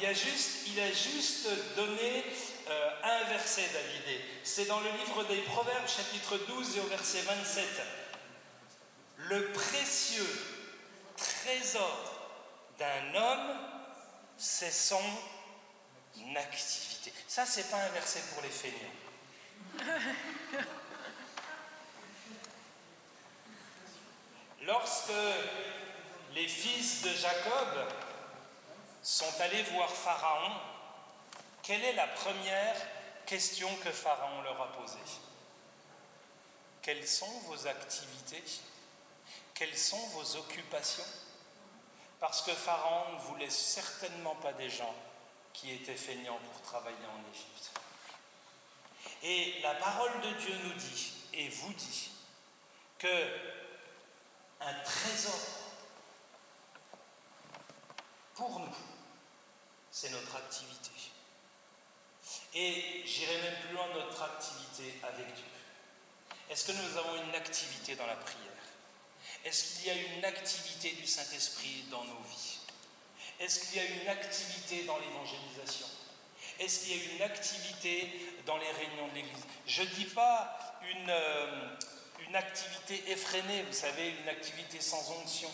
il 0.00 0.06
a 0.06 0.12
juste, 0.14 0.66
il 0.68 0.80
a 0.80 0.90
juste 0.92 1.48
donné 1.76 2.24
euh, 2.68 2.90
un 3.02 3.24
verset, 3.24 3.68
David. 3.72 4.20
C'est 4.42 4.64
dans 4.66 4.80
le 4.80 4.90
livre 4.90 5.24
des 5.24 5.42
Proverbes, 5.42 5.86
chapitre 5.86 6.38
12 6.48 6.76
et 6.76 6.80
au 6.80 6.86
verset 6.86 7.20
27. 7.22 7.64
Le 9.18 9.52
précieux 9.52 10.26
trésor 11.16 12.14
d'un 12.78 13.14
homme, 13.14 13.58
c'est 14.38 14.72
son 14.72 15.02
activité. 16.34 17.12
Ça, 17.28 17.44
c'est 17.44 17.70
pas 17.70 17.82
un 17.82 17.90
verset 17.90 18.20
pour 18.32 18.42
les 18.42 18.48
feignants. 18.48 18.76
Lorsque 24.62 25.12
les 26.34 26.48
fils 26.48 27.02
de 27.02 27.10
Jacob 27.10 27.86
sont 29.02 29.40
allés 29.40 29.62
voir 29.64 29.90
Pharaon, 29.90 30.52
quelle 31.62 31.84
est 31.84 31.94
la 31.94 32.08
première 32.08 32.76
question 33.26 33.68
que 33.76 33.90
Pharaon 33.90 34.42
leur 34.42 34.60
a 34.60 34.72
posée? 34.72 34.98
Quelles 36.82 37.06
sont 37.06 37.38
vos 37.46 37.66
activités? 37.66 38.42
Quelles 39.54 39.76
sont 39.76 40.06
vos 40.08 40.36
occupations? 40.36 41.04
Parce 42.18 42.42
que 42.42 42.52
Pharaon 42.52 43.12
ne 43.14 43.18
voulait 43.20 43.50
certainement 43.50 44.34
pas 44.36 44.52
des 44.52 44.70
gens 44.70 44.94
qui 45.52 45.70
étaient 45.72 45.94
feignants 45.94 46.38
pour 46.52 46.62
travailler 46.62 46.96
en 46.96 47.32
Égypte. 47.32 47.70
Et 49.22 49.60
la 49.62 49.74
parole 49.74 50.20
de 50.20 50.30
Dieu 50.40 50.54
nous 50.64 50.74
dit, 50.74 51.12
et 51.34 51.48
vous 51.48 51.72
dit, 51.72 52.10
que 52.98 53.36
un 54.60 54.74
trésor 54.84 55.40
pour 58.34 58.60
nous, 58.60 58.76
c'est 59.90 60.10
notre 60.10 60.36
activité. 60.36 60.90
Et 62.54 63.02
j'irai 63.06 63.38
même 63.42 63.60
plus 63.60 63.74
loin, 63.74 63.86
notre 63.94 64.22
activité 64.22 64.98
avec 65.02 65.26
Dieu. 65.34 65.44
Est-ce 66.48 66.64
que 66.64 66.72
nous 66.72 66.96
avons 66.96 67.22
une 67.24 67.34
activité 67.34 67.94
dans 67.94 68.06
la 68.06 68.16
prière? 68.16 68.50
Est-ce 69.44 69.76
qu'il 69.76 69.86
y 69.86 69.90
a 69.90 70.16
une 70.16 70.24
activité 70.24 70.92
du 70.92 71.06
Saint-Esprit 71.06 71.84
dans 71.90 72.04
nos 72.04 72.20
vies? 72.22 72.58
Est-ce 73.38 73.60
qu'il 73.60 73.76
y 73.76 73.80
a 73.80 73.84
une 73.84 74.08
activité 74.08 74.84
dans 74.84 74.98
l'évangélisation? 74.98 75.86
Est-ce 76.58 76.80
qu'il 76.80 76.96
y 76.96 77.00
a 77.00 77.14
une 77.14 77.22
activité 77.22 78.10
dans 78.44 78.58
les 78.58 78.70
réunions 78.70 79.08
de 79.08 79.14
l'Église? 79.14 79.44
Je 79.66 79.82
ne 79.82 79.86
dis 79.86 80.04
pas 80.04 80.58
une, 80.82 81.08
euh, 81.08 81.76
une 82.28 82.36
activité 82.36 83.02
effrénée, 83.10 83.62
vous 83.62 83.72
savez, 83.72 84.10
une 84.10 84.28
activité 84.28 84.80
sans 84.80 85.10
onction. 85.12 85.50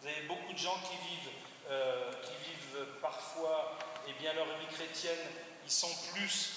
Vous 0.00 0.06
avez 0.06 0.22
beaucoup 0.28 0.52
de 0.52 0.58
gens 0.58 0.78
qui 0.82 0.96
vivent, 1.08 1.32
euh, 1.70 2.12
qui 2.22 2.32
vivent 2.50 2.86
parfois 3.00 3.78
eh 4.08 4.12
bien, 4.14 4.32
leur 4.32 4.46
vie 4.58 4.66
chrétienne, 4.74 5.18
ils 5.64 5.70
sont 5.70 5.94
plus 6.12 6.50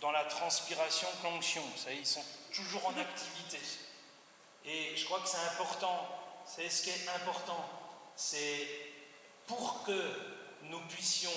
dans 0.00 0.10
la 0.10 0.24
transpiration 0.24 1.08
que 1.20 1.28
l'onction. 1.28 1.62
Ils 1.90 2.06
sont 2.06 2.24
toujours 2.52 2.86
en 2.86 2.98
activité. 2.98 3.58
Et 4.64 4.96
je 4.96 5.04
crois 5.06 5.20
que 5.20 5.28
c'est 5.28 5.52
important, 5.52 6.08
c'est 6.44 6.68
ce 6.68 6.82
qui 6.82 6.90
est 6.90 7.08
important, 7.08 7.68
c'est 8.16 8.68
pour 9.46 9.82
que 9.84 10.12
nous 10.64 10.80
puissions 10.88 11.32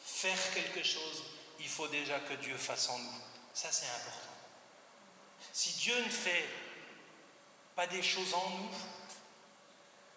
faire 0.00 0.54
quelque 0.54 0.82
chose, 0.82 1.24
il 1.60 1.68
faut 1.68 1.88
déjà 1.88 2.18
que 2.20 2.34
Dieu 2.34 2.56
fasse 2.56 2.88
en 2.88 2.98
nous. 2.98 3.20
Ça, 3.52 3.70
c'est 3.70 3.86
important. 3.86 4.34
Si 5.52 5.72
Dieu 5.78 5.96
ne 6.02 6.10
fait 6.10 6.48
pas 7.74 7.86
des 7.86 8.02
choses 8.02 8.34
en 8.34 8.50
nous, 8.50 8.70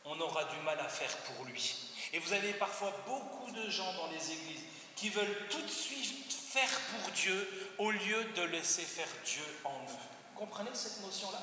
on 0.06 0.20
aura 0.22 0.46
du 0.46 0.58
mal 0.62 0.80
à 0.80 0.90
faire 0.90 1.16
pour 1.18 1.46
lui. 1.46 1.89
Et 2.14 2.20
vous 2.20 2.34
avez 2.34 2.54
parfois 2.54 2.94
beaucoup 3.08 3.52
de 3.52 3.70
gens 3.70 3.94
dans 3.94 4.08
les 4.08 4.32
églises 4.32 4.64
qui 4.96 5.10
veulent 5.10 5.48
tout 5.50 5.62
de 5.62 5.70
suite 5.70 6.34
faire 6.34 6.70
pour 6.92 7.12
Dieu 7.12 7.72
au 7.78 7.92
lieu 7.92 8.24
de 8.36 8.42
laisser 8.44 8.82
faire 8.82 9.08
Dieu 9.24 9.44
en 9.64 9.78
eux. 9.84 10.00
Vous 10.34 10.40
comprenez 10.40 10.72
cette 10.74 11.02
notion-là? 11.02 11.40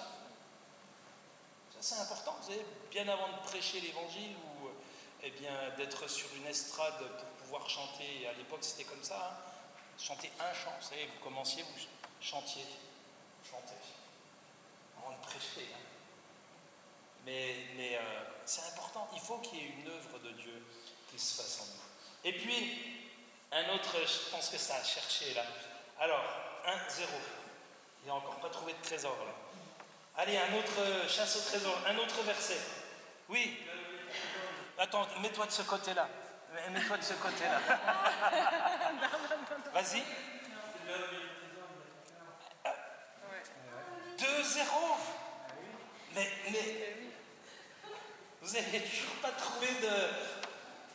Ça 1.71 1.79
c'est 1.81 2.01
important. 2.01 2.37
Vous 2.41 2.51
savez, 2.51 2.65
bien 2.91 3.07
avant 3.09 3.29
de 3.29 3.47
prêcher 3.47 3.81
l'évangile 3.81 4.35
ou 4.35 4.69
eh 5.23 5.31
bien 5.31 5.71
d'être 5.77 6.09
sur 6.09 6.29
une 6.37 6.47
estrade 6.47 6.99
pour 6.99 7.29
pouvoir 7.45 7.69
chanter, 7.69 8.27
à 8.27 8.33
l'époque 8.33 8.63
c'était 8.63 8.85
comme 8.85 9.03
ça, 9.03 9.17
hein, 9.17 9.53
chanter 9.99 10.31
un 10.41 10.53
chant, 10.53 10.73
vous 10.81 10.87
savez, 10.87 11.07
vous 11.07 11.25
commenciez, 11.25 11.63
vous 11.63 11.81
chantiez, 12.21 12.65
chantez, 13.49 13.75
avant 14.99 15.13
de 15.17 15.23
prêcher. 15.23 15.69
Hein. 15.73 15.79
Mais, 17.27 17.57
mais 17.77 17.97
euh, 17.97 18.01
c'est 18.45 18.63
important, 18.73 19.09
il 19.13 19.21
faut 19.21 19.39
qu'il 19.39 19.59
y 19.59 19.63
ait 19.63 19.73
une 19.81 19.89
œuvre 19.89 20.21
de 20.21 20.31
Dieu 20.31 20.65
qui 21.11 21.19
se 21.19 21.43
fasse 21.43 21.61
en 21.61 21.65
nous. 21.65 22.31
Et 22.31 22.33
puis, 22.33 23.03
un 23.51 23.69
autre, 23.75 23.97
je 24.01 24.31
pense 24.31 24.49
que 24.49 24.59
ça 24.59 24.77
a 24.77 24.85
cherché 24.85 25.35
là. 25.35 25.43
Alors, 25.99 26.23
1, 26.65 26.89
0. 26.89 27.11
Il 28.05 28.09
n'a 28.09 28.15
encore 28.15 28.37
pas 28.37 28.49
trouvé 28.49 28.75
de 28.75 28.83
trésor 28.83 29.17
là. 29.25 29.33
Allez, 30.19 30.39
un 30.39 30.55
autre 30.55 30.79
euh, 30.79 31.07
chasse 31.09 31.37
au 31.37 31.41
trésor, 31.51 31.77
un 31.89 31.99
autre 31.99 32.23
verset. 32.23 32.61
Oui. 33.29 33.59
Attends, 34.79 35.07
mets-toi 35.21 35.47
de 35.47 35.51
ce 35.51 35.63
côté-là. 35.63 36.09
Mets-toi 36.71 36.97
de 36.97 37.03
ce 37.03 37.15
côté-là. 37.15 37.61
Vas-y. 39.75 40.03
2-0. 44.17 44.63
Mais, 46.15 46.31
mais 46.51 46.97
vous 48.47 48.55
n'avez 48.55 48.81
toujours 48.81 49.17
pas 49.21 49.33
trouvé 49.33 49.67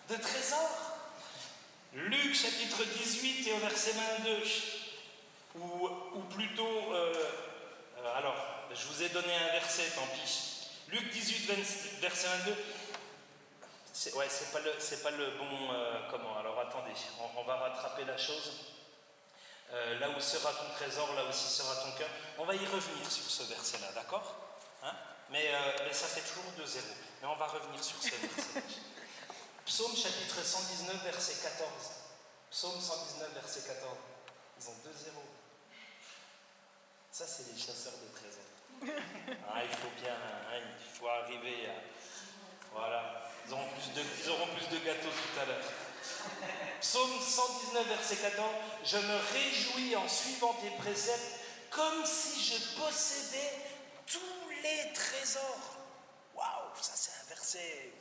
de, 0.08 0.16
trésor? 0.16 0.70
Luc 1.94 2.34
chapitre 2.34 2.86
18 2.86 3.48
et 3.48 3.54
au 3.54 3.58
verset 3.58 3.92
22, 3.92 4.42
ou, 5.56 5.90
plutôt, 6.34 6.94
euh, 6.94 7.14
euh, 7.98 8.18
alors, 8.18 8.36
je 8.74 8.86
vous 8.88 9.04
ai 9.04 9.10
donné 9.10 9.36
un 9.36 9.52
verset, 9.52 9.84
tant 9.96 10.08
pis. 10.14 10.70
Luc 10.88 11.12
18, 11.12 12.00
verset 12.00 12.28
22. 12.46 12.56
C'est, 13.92 14.14
ouais, 14.14 14.28
c'est 14.30 14.54
pas 14.54 14.60
pas 14.62 15.18
le 15.18 15.32
bon. 15.32 15.74
Euh, 15.74 16.00
comment 16.10 16.38
Alors 16.38 16.58
attendez, 16.58 16.94
on, 17.36 17.44
va 17.44 17.56
rattraper 17.56 18.06
la 18.06 18.18
chose. 18.18 18.54
là 20.00 20.10
où 20.10 20.22
sera 20.22 20.54
ton 20.54 20.74
trésor, 20.78 21.14
là 21.16 21.26
aussi 21.26 21.50
sera 21.50 21.76
ton 21.84 21.92
cœur. 21.98 22.10
On 22.38 22.46
va 22.46 22.56
y 22.56 22.66
revenir 22.66 23.12
sur 23.12 23.30
ce 23.30 23.44
verset-là, 23.44 23.92
d'accord? 23.94 24.36
Hein? 24.84 24.94
Mais, 25.32 25.52
mais, 25.86 25.94
ça 25.94 26.08
fait 26.08 26.22
toujours 26.22 26.52
2-0. 26.60 26.80
Mais 27.22 27.28
on 27.28 27.36
va 27.36 27.48
revenir 27.48 27.84
sur 27.84 28.02
ce 28.02 28.10
verset. 28.10 28.62
Psaume 29.66 29.96
chapitre 29.96 30.44
119, 30.44 31.04
verset 31.04 31.36
14. 31.44 31.70
Psaume 32.50 32.82
119, 32.82 33.34
verset 33.34 33.62
14. 33.68 33.98
Ils 34.60 34.68
ont 34.68 34.76
deux 34.84 34.98
zéros. 34.98 35.30
Ça, 37.12 37.26
c'est 37.28 37.52
les 37.52 37.58
chasseurs 37.58 37.94
de 37.94 38.08
trésors. 38.14 38.52
Ah, 39.54 39.64
il 39.64 39.78
faut 39.78 39.92
bien, 40.02 40.14
hein, 40.14 40.60
il 40.80 40.98
faut 40.98 41.08
arriver 41.08 41.68
à. 41.68 41.74
Voilà. 42.74 43.22
Ils 43.46 43.54
auront 43.54 43.68
plus 43.70 43.94
de, 43.94 44.08
ils 44.24 44.30
auront 44.30 44.48
plus 44.56 44.68
de 44.68 44.84
gâteaux 44.84 45.10
tout 45.10 45.40
à 45.40 45.46
l'heure. 45.46 45.66
Psaume 46.80 47.22
119, 47.22 47.88
verset 47.88 48.16
14. 48.18 48.50
Je 48.86 48.98
me 48.98 49.18
réjouis 49.34 49.96
en 49.96 50.08
suivant 50.08 50.54
tes 50.62 50.72
préceptes 50.82 51.40
comme 51.70 52.06
si 52.06 52.44
je 52.44 52.80
possédais 52.80 53.52
tous 54.08 54.51
les 54.64 54.94
trésors. 54.94 55.78
Waouh, 56.36 56.76
ça 56.82 56.94
c'est 56.96 57.12
un 57.12 57.30
verset 57.30 57.92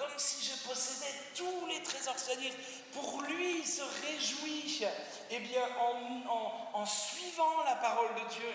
comme 0.00 0.16
si 0.16 0.46
je 0.46 0.66
possédais 0.66 1.14
tous 1.34 1.66
les 1.66 1.82
trésors. 1.82 2.14
C'est-à-dire, 2.16 2.54
pour 2.94 3.20
lui, 3.20 3.58
il 3.58 3.66
se 3.66 3.82
réjouit 3.82 4.86
eh 5.30 5.38
bien, 5.40 5.62
en, 6.72 6.86
suivant 6.86 7.62
la 7.64 7.76
parole 7.76 8.08
de 8.14 8.34
Dieu. 8.34 8.54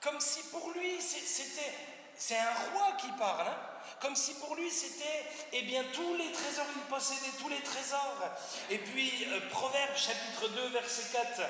Comme 0.00 0.20
si 0.20 0.42
pour 0.44 0.70
lui, 0.70 1.00
c'était. 1.00 1.74
C'est 2.16 2.38
un 2.38 2.54
roi 2.72 2.92
qui 3.00 3.08
parle, 3.18 3.48
hein. 3.48 3.58
comme 4.00 4.14
si 4.14 4.34
pour 4.34 4.54
lui 4.54 4.70
c'était, 4.70 5.24
eh 5.52 5.62
bien, 5.62 5.82
tous 5.92 6.14
les 6.14 6.30
trésors, 6.30 6.66
il 6.76 6.82
possédait 6.82 7.36
tous 7.40 7.48
les 7.48 7.60
trésors. 7.60 8.22
Et 8.70 8.78
puis, 8.78 9.26
euh, 9.26 9.50
Proverbe 9.50 9.96
chapitre 9.96 10.46
2, 10.46 10.68
verset 10.68 11.10
4, 11.12 11.42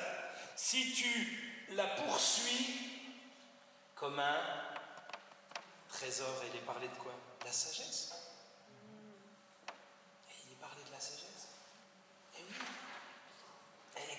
si 0.55 0.91
tu 0.93 1.67
la 1.75 1.85
poursuis 1.85 2.94
comme 3.95 4.19
un 4.19 4.41
trésor, 5.89 6.43
il 6.49 6.57
est 6.57 6.65
parlé 6.65 6.87
de 6.87 6.95
quoi? 6.95 7.13
La 7.43 7.51
sagesse. 7.51 8.15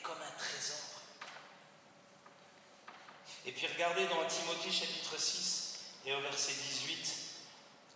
comme 0.07 0.23
un 0.23 0.39
trésor. 0.39 0.79
Et 3.45 3.53
puis 3.53 3.67
regardez 3.67 4.07
dans 4.07 4.25
Timothée 4.27 4.71
chapitre 4.71 5.19
6 5.19 5.81
et 6.07 6.15
au 6.15 6.21
verset 6.21 6.53
18, 6.53 7.17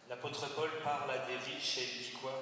l'apôtre 0.09 0.49
Paul 0.55 0.71
parle 0.83 1.11
à 1.13 1.19
des 1.27 1.37
riches 1.37 1.79
et 1.79 1.85
il 1.85 2.03
dit 2.03 2.13
quoi? 2.21 2.33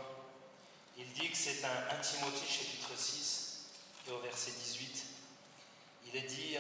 Il 0.97 1.13
dit 1.13 1.31
que 1.31 1.37
c'est 1.37 1.63
un 1.65 1.99
1 1.99 2.01
Timothée 2.01 2.47
chapitre 2.47 2.97
6 2.97 3.67
et 4.09 4.13
au 4.13 4.21
verset 4.21 4.53
18, 4.53 5.05
il 6.07 6.17
est 6.17 6.27
dit 6.27 6.57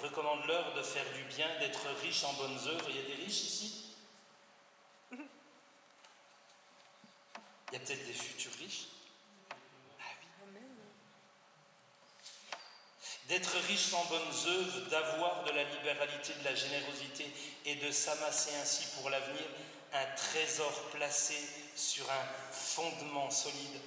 recommande-leur 0.00 0.74
de 0.74 0.82
faire 0.82 1.04
du 1.14 1.24
bien, 1.24 1.48
d'être 1.58 1.86
riche 2.02 2.24
en 2.24 2.32
bonnes 2.34 2.58
œuvres. 2.68 2.86
Il 2.88 2.96
y 2.96 3.00
a 3.00 3.02
des 3.02 3.14
riches 3.14 3.42
ici? 3.42 3.94
Il 5.12 5.18
y 7.72 7.76
a 7.76 7.80
peut-être 7.80 8.06
des 8.06 8.12
futurs 8.12 8.52
riches? 8.58 8.86
D'être 13.28 13.56
riche 13.66 13.92
en 13.92 14.04
bonnes 14.04 14.46
œuvres, 14.46 14.88
d'avoir 14.88 15.42
de 15.42 15.50
la 15.50 15.64
libéralité, 15.64 16.32
de 16.34 16.44
la 16.44 16.54
générosité 16.54 17.28
et 17.64 17.74
de 17.74 17.90
s'amasser 17.90 18.54
ainsi 18.62 18.86
pour 18.96 19.10
l'avenir 19.10 19.42
un 19.92 20.06
trésor 20.14 20.72
placé 20.92 21.36
sur 21.74 22.08
un 22.08 22.52
fondement 22.52 23.28
solide 23.30 23.80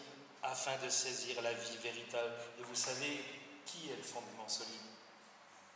afin 0.44 0.76
de 0.84 0.90
saisir 0.90 1.42
la 1.42 1.54
vie 1.54 1.78
véritable. 1.78 2.34
Et 2.60 2.64
vous 2.64 2.76
savez 2.76 3.24
qui 3.66 3.90
est 3.90 3.96
le 3.96 4.04
fondement 4.04 4.50
solide? 4.50 4.89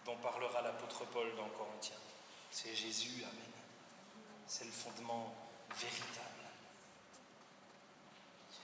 Dont 0.06 0.18
parlera 0.18 0.62
l'apôtre 0.62 1.06
Paul 1.06 1.36
dans 1.36 1.50
Corinthiens 1.50 1.96
C'est 2.52 2.76
Jésus, 2.76 3.24
Amen. 3.24 3.52
C'est 4.48 4.66
le 4.66 4.72
fondement 4.72 5.34
véritable. 5.78 6.30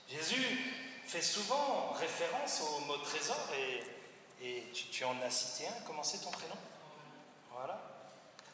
Jésus 0.08 0.74
fait 1.06 1.22
souvent 1.22 1.92
référence 1.92 2.60
au 2.62 2.80
mot 2.84 2.96
trésor 2.98 3.38
et 3.56 3.82
et 4.42 4.64
tu, 4.72 5.04
en 5.04 5.20
as 5.22 5.30
cité 5.30 5.68
un, 5.68 5.82
comment 5.86 6.02
c'est 6.02 6.18
ton 6.18 6.30
prénom? 6.30 6.56
Voilà. 7.52 7.78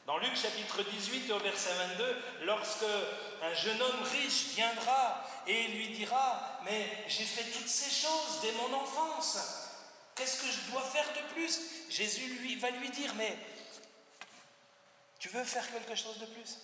Dans 0.05 0.19
Luc 0.19 0.37
chapitre 0.37 0.83
18 0.83 1.31
au 1.31 1.39
verset 1.39 1.73
22, 1.97 2.23
lorsque 2.45 2.85
un 3.43 3.55
jeune 3.55 3.81
homme 3.81 4.03
riche 4.03 4.55
viendra 4.55 5.25
et 5.47 5.69
lui 5.69 5.91
dira, 5.91 6.61
mais 6.65 7.05
j'ai 7.09 7.25
fait 7.25 7.51
toutes 7.53 7.69
ces 7.69 7.91
choses 7.91 8.41
dès 8.43 8.53
mon 8.53 8.75
enfance, 8.75 9.39
qu'est-ce 10.17 10.43
que 10.43 10.51
je 10.51 10.73
dois 10.73 10.83
faire 10.83 11.07
de 11.13 11.33
plus? 11.35 11.61
Jésus 11.97 12.29
lui, 12.41 12.57
va 12.57 12.71
lui 12.73 12.91
dire, 12.91 13.15
mais 13.15 13.35
tu 15.19 15.31
veux 15.31 15.45
faire 15.45 15.67
quelque 15.73 15.95
chose 15.95 16.19
de 16.19 16.27
plus? 16.27 16.59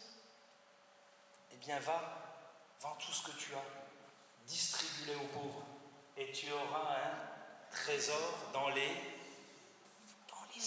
Eh 1.53 1.57
bien 1.57 1.81
va, 1.81 2.03
vends 2.81 2.95
tout 2.97 3.13
ce 3.13 3.23
que 3.23 3.31
tu 3.39 3.55
as, 3.55 3.65
distribue-les 4.47 5.15
aux 5.15 5.29
pauvres, 5.29 5.65
et 6.19 6.31
tu 6.33 6.53
auras 6.53 6.99
un 6.99 7.71
trésor 7.71 8.51
dans 8.53 8.69
les, 8.69 8.95
dans 10.29 10.45
les. 10.55 10.61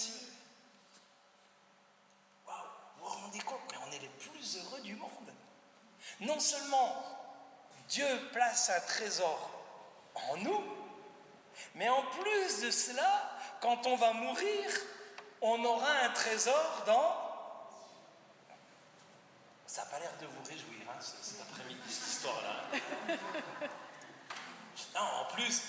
Waouh, 2.48 2.66
vous 3.02 3.30
vous 3.30 4.10
plus 4.18 4.58
heureux 4.58 4.82
du 4.82 4.96
monde. 4.96 5.32
Non 6.22 6.40
seulement 6.40 7.04
Dieu 7.88 8.08
place 8.32 8.72
un 8.72 8.82
trésor 8.82 9.52
en 10.16 10.38
nous, 10.38 10.64
mais 11.76 11.88
en 11.88 12.02
plus 12.02 12.62
de 12.62 12.72
cela, 12.72 13.35
quand 13.66 13.88
on 13.88 13.96
va 13.96 14.14
mourir, 14.14 14.70
on 15.42 15.66
aura 15.66 15.92
un 16.04 16.10
trésor 16.10 16.84
dans... 16.86 17.26
Ça 19.66 19.82
n'a 19.82 19.88
pas 19.88 20.00
l'air 20.00 20.14
de 20.22 20.28
vous 20.28 20.44
réjouir, 20.44 20.88
hein, 20.88 21.00
cet 21.00 21.42
après-midi, 21.42 21.82
cette 21.90 22.08
histoire-là. 22.08 22.78
Non, 24.94 25.02
en 25.02 25.34
plus, 25.34 25.62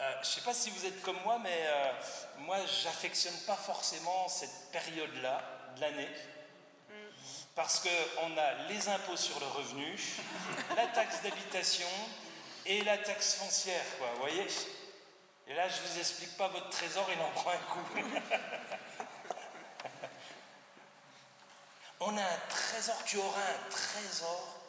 euh, 0.00 0.12
je 0.14 0.18
ne 0.18 0.24
sais 0.24 0.40
pas 0.42 0.54
si 0.54 0.70
vous 0.70 0.84
êtes 0.86 1.02
comme 1.02 1.18
moi, 1.24 1.38
mais 1.42 1.66
euh, 1.66 1.92
moi, 2.38 2.58
j'affectionne 2.66 3.36
pas 3.46 3.56
forcément 3.56 4.28
cette 4.28 4.70
période-là 4.70 5.42
de 5.76 5.80
l'année. 5.80 6.10
Parce 7.54 7.80
qu'on 7.80 8.36
a 8.36 8.68
les 8.68 8.88
impôts 8.88 9.16
sur 9.16 9.38
le 9.40 9.46
revenu, 9.46 9.98
la 10.76 10.86
taxe 10.88 11.22
d'habitation 11.22 11.88
et 12.66 12.82
la 12.82 12.98
taxe 12.98 13.34
foncière, 13.34 13.84
quoi, 13.98 14.08
vous 14.14 14.20
voyez? 14.20 14.46
Et 15.46 15.54
là, 15.54 15.68
je 15.68 15.80
ne 15.82 15.86
vous 15.86 15.98
explique 15.98 16.36
pas, 16.36 16.48
votre 16.48 16.70
trésor, 16.70 17.06
il 17.12 17.20
en 17.20 17.30
prend 17.30 17.50
un 17.50 17.58
coup. 17.58 17.80
On 22.00 22.16
a 22.16 22.22
un 22.22 22.38
trésor, 22.48 22.96
tu 23.04 23.18
auras 23.18 23.40
un 23.40 23.70
trésor 23.70 24.60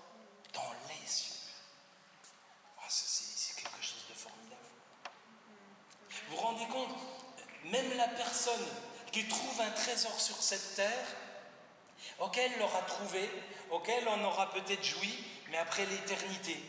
dans 0.54 0.74
les 0.90 1.08
cieux. 1.08 1.34
Ah, 2.78 2.84
c'est 2.88 3.56
quelque 3.56 3.82
chose 3.82 4.06
de 4.10 4.14
formidable. 4.14 4.62
Vous 6.10 6.36
vous 6.36 6.42
rendez 6.42 6.68
compte 6.68 6.96
Même 7.66 7.98
la 7.98 8.08
personne 8.10 8.66
qui 9.12 9.28
trouve 9.28 9.62
un 9.62 9.72
trésor 9.72 10.20
sur 10.20 10.42
cette 10.42 10.76
terre, 10.76 11.08
auquel 12.20 12.58
l'aura 12.60 12.82
trouvé, 12.84 13.30
auquel 13.70 14.08
on 14.08 14.24
aura 14.24 14.52
peut-être 14.52 14.84
joui, 14.84 15.24
mais 15.50 15.58
après 15.58 15.86
l'éternité. 15.86 16.62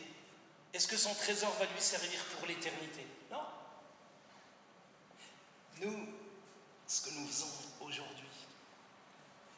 Est-ce 0.73 0.87
que 0.87 0.97
son 0.97 1.13
trésor 1.15 1.51
va 1.59 1.65
lui 1.65 1.81
servir 1.81 2.23
pour 2.37 2.47
l'éternité? 2.47 3.05
Non. 3.31 3.43
Nous, 5.81 6.07
ce 6.87 7.01
que 7.01 7.09
nous 7.11 7.27
faisons 7.27 7.51
aujourd'hui, 7.81 8.27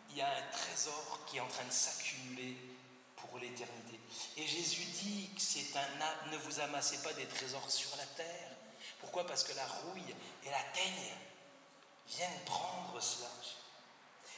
il 0.10 0.18
y 0.18 0.22
a 0.22 0.30
un 0.30 0.52
trésor 0.52 1.20
qui 1.28 1.38
est 1.38 1.42
en 1.42 1.48
train 1.48 1.66
de 1.66 1.72
s'accumuler 1.72 2.58
pour 3.16 3.38
l'éternité. 3.40 4.00
Et 4.38 4.48
Jésus 4.48 4.84
dit 5.04 5.30
que 5.36 5.42
c'est 5.42 5.78
un 5.78 6.32
ne 6.32 6.38
vous 6.38 6.60
amassez 6.60 6.98
pas 7.04 7.14
des 7.14 7.26
trésors 7.26 7.70
sur 7.70 7.96
la 7.98 8.06
terre. 8.06 8.52
Pourquoi? 9.00 9.26
Parce 9.26 9.44
que 9.44 9.56
la 9.56 9.66
rouille 9.66 10.16
et 10.46 10.50
la 10.50 10.64
teigne 10.74 11.14
viennent 12.08 12.44
prendre 12.46 13.00
cela. 13.02 13.30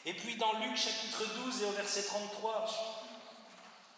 Et 0.05 0.13
puis 0.13 0.35
dans 0.35 0.53
Luc 0.59 0.75
chapitre 0.75 1.23
12 1.45 1.61
et 1.61 1.65
au 1.65 1.71
verset 1.71 2.03
33, 2.03 2.65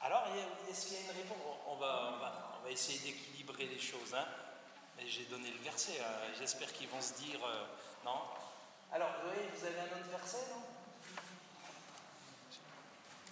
alors 0.01 0.23
est-ce 0.69 0.87
qu'il 0.87 0.95
y 0.95 0.97
a 0.97 1.01
une 1.01 1.17
réponse? 1.17 1.37
On 1.67 1.75
va, 1.77 2.41
essayer 2.69 2.99
d'équilibrer 2.99 3.67
les 3.67 3.79
choses. 3.79 4.13
Hein 4.13 4.25
J'ai 5.05 5.25
donné 5.25 5.51
le 5.51 5.59
verset, 5.63 5.99
hein. 6.01 6.31
j'espère 6.39 6.71
qu'ils 6.71 6.87
vont 6.87 7.01
se 7.01 7.13
dire 7.13 7.39
euh, 7.45 7.65
non. 8.05 8.21
Alors, 8.91 9.09
vous 9.23 9.65
avez 9.65 9.79
un 9.79 9.97
autre 9.97 10.09
verset, 10.09 10.45
non? 10.49 10.63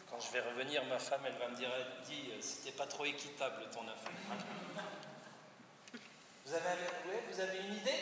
Quand 0.09 0.19
je 0.19 0.31
vais 0.31 0.41
revenir, 0.41 0.83
ma 0.85 0.99
femme, 0.99 1.21
elle 1.25 1.37
va 1.37 1.47
me 1.47 1.55
dire, 1.55 1.69
dit, 2.05 2.31
euh, 2.31 2.41
c'était 2.41 2.75
pas 2.75 2.85
trop 2.85 3.05
équitable 3.05 3.69
ton 3.71 3.87
affaire. 3.87 4.11
Vous, 6.43 6.53
avez, 6.53 6.75
vous 7.31 7.39
avez 7.39 7.59
une 7.59 7.75
idée? 7.75 7.99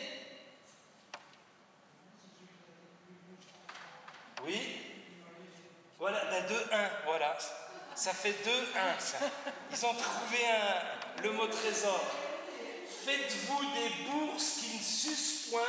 Oui 4.44 4.80
Voilà, 5.98 6.24
ben 6.24 6.46
2-1, 6.46 6.90
voilà. 7.04 7.38
Ça 7.94 8.12
fait 8.12 8.32
2-1, 8.32 8.34
Ils 9.70 9.86
ont 9.86 9.94
trouvé 9.94 10.38
le 11.22 11.30
mot 11.32 11.46
trésor. 11.46 12.00
Faites-vous 13.04 13.60
des 13.72 14.10
bourses 14.10 14.60
qui 14.60 14.76
ne 14.76 14.82
sucent 14.82 15.50
point, 15.50 15.60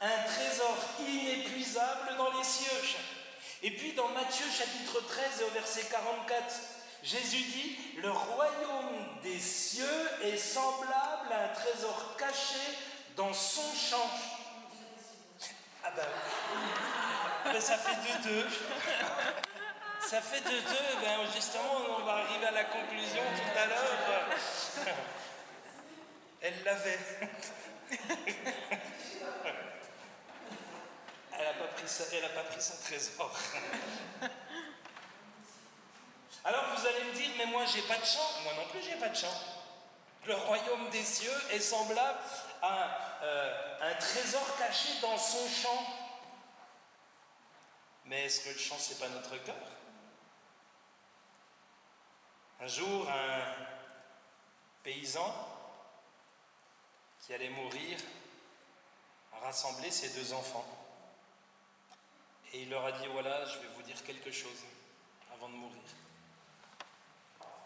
un 0.00 0.22
trésor 0.24 0.76
inépuisable 1.00 2.16
dans 2.16 2.32
les 2.38 2.44
cieux. 2.44 2.96
Et 3.62 3.70
puis 3.70 3.92
dans 3.92 4.08
Matthieu 4.08 4.46
chapitre 4.50 5.00
13 5.06 5.40
et 5.40 5.44
au 5.44 5.50
verset 5.50 5.84
44, 5.90 6.44
Jésus 7.02 7.42
dit, 7.42 7.78
le 7.98 8.10
royaume 8.10 9.20
des 9.22 9.38
cieux 9.38 10.10
est 10.22 10.36
semblable 10.36 11.32
à 11.32 11.44
un 11.44 11.48
trésor 11.48 12.16
caché 12.18 12.76
dans 13.16 13.32
son 13.32 13.74
champ. 13.74 14.10
Ah 15.84 15.90
ben 15.96 16.04
ben, 17.52 17.60
ça 17.60 17.76
fait 17.78 17.96
2-2. 18.28 18.44
Ça 20.00 20.20
fait 20.20 20.40
2-2. 20.40 20.50
Ben, 21.00 21.18
justement, 21.34 21.62
on 21.98 22.04
va 22.04 22.12
arriver 22.12 22.46
à 22.46 22.50
la 22.50 22.64
conclusion 22.64 23.22
tout 23.36 23.58
à 23.58 23.66
l'heure. 23.66 24.96
Elle 26.40 26.62
l'avait. 26.64 26.98
Elle 31.38 31.44
n'a 31.44 31.52
pas, 31.52 31.66
pas, 32.34 32.44
pris 32.44 32.62
son 32.62 32.76
trésor. 32.82 33.30
Alors 36.44 36.64
vous 36.76 36.86
allez 36.86 37.04
me 37.04 37.12
dire, 37.12 37.30
mais 37.38 37.46
moi 37.46 37.64
j'ai 37.66 37.82
pas 37.82 37.98
de 37.98 38.04
champ. 38.04 38.40
Moi 38.44 38.52
non 38.54 38.68
plus 38.70 38.82
j'ai 38.82 38.96
pas 38.96 39.08
de 39.08 39.16
champ. 39.16 39.34
Le 40.26 40.34
royaume 40.34 40.90
des 40.90 41.04
cieux 41.04 41.42
est 41.50 41.60
semblable 41.60 42.18
à 42.62 43.22
euh, 43.22 43.78
un 43.80 43.94
trésor 43.94 44.56
caché 44.58 44.88
dans 45.00 45.16
son 45.16 45.48
champ. 45.48 45.86
Mais 48.06 48.24
est-ce 48.26 48.40
que 48.40 48.50
le 48.50 48.58
champ, 48.58 48.76
c'est 48.78 48.98
pas 48.98 49.08
notre 49.08 49.36
cœur? 49.42 49.54
Un 52.60 52.66
jour, 52.66 53.08
un 53.08 53.54
paysan 54.82 55.45
qui 57.26 57.34
allait 57.34 57.50
mourir 57.50 57.98
a 59.42 59.52
ses 59.52 60.08
deux 60.10 60.32
enfants. 60.32 60.64
Et 62.52 62.62
il 62.62 62.70
leur 62.70 62.84
a 62.84 62.92
dit, 62.92 63.06
voilà, 63.12 63.44
je 63.44 63.58
vais 63.58 63.68
vous 63.74 63.82
dire 63.82 64.02
quelque 64.04 64.30
chose 64.30 64.64
avant 65.32 65.48
de 65.48 65.54
mourir. 65.54 65.82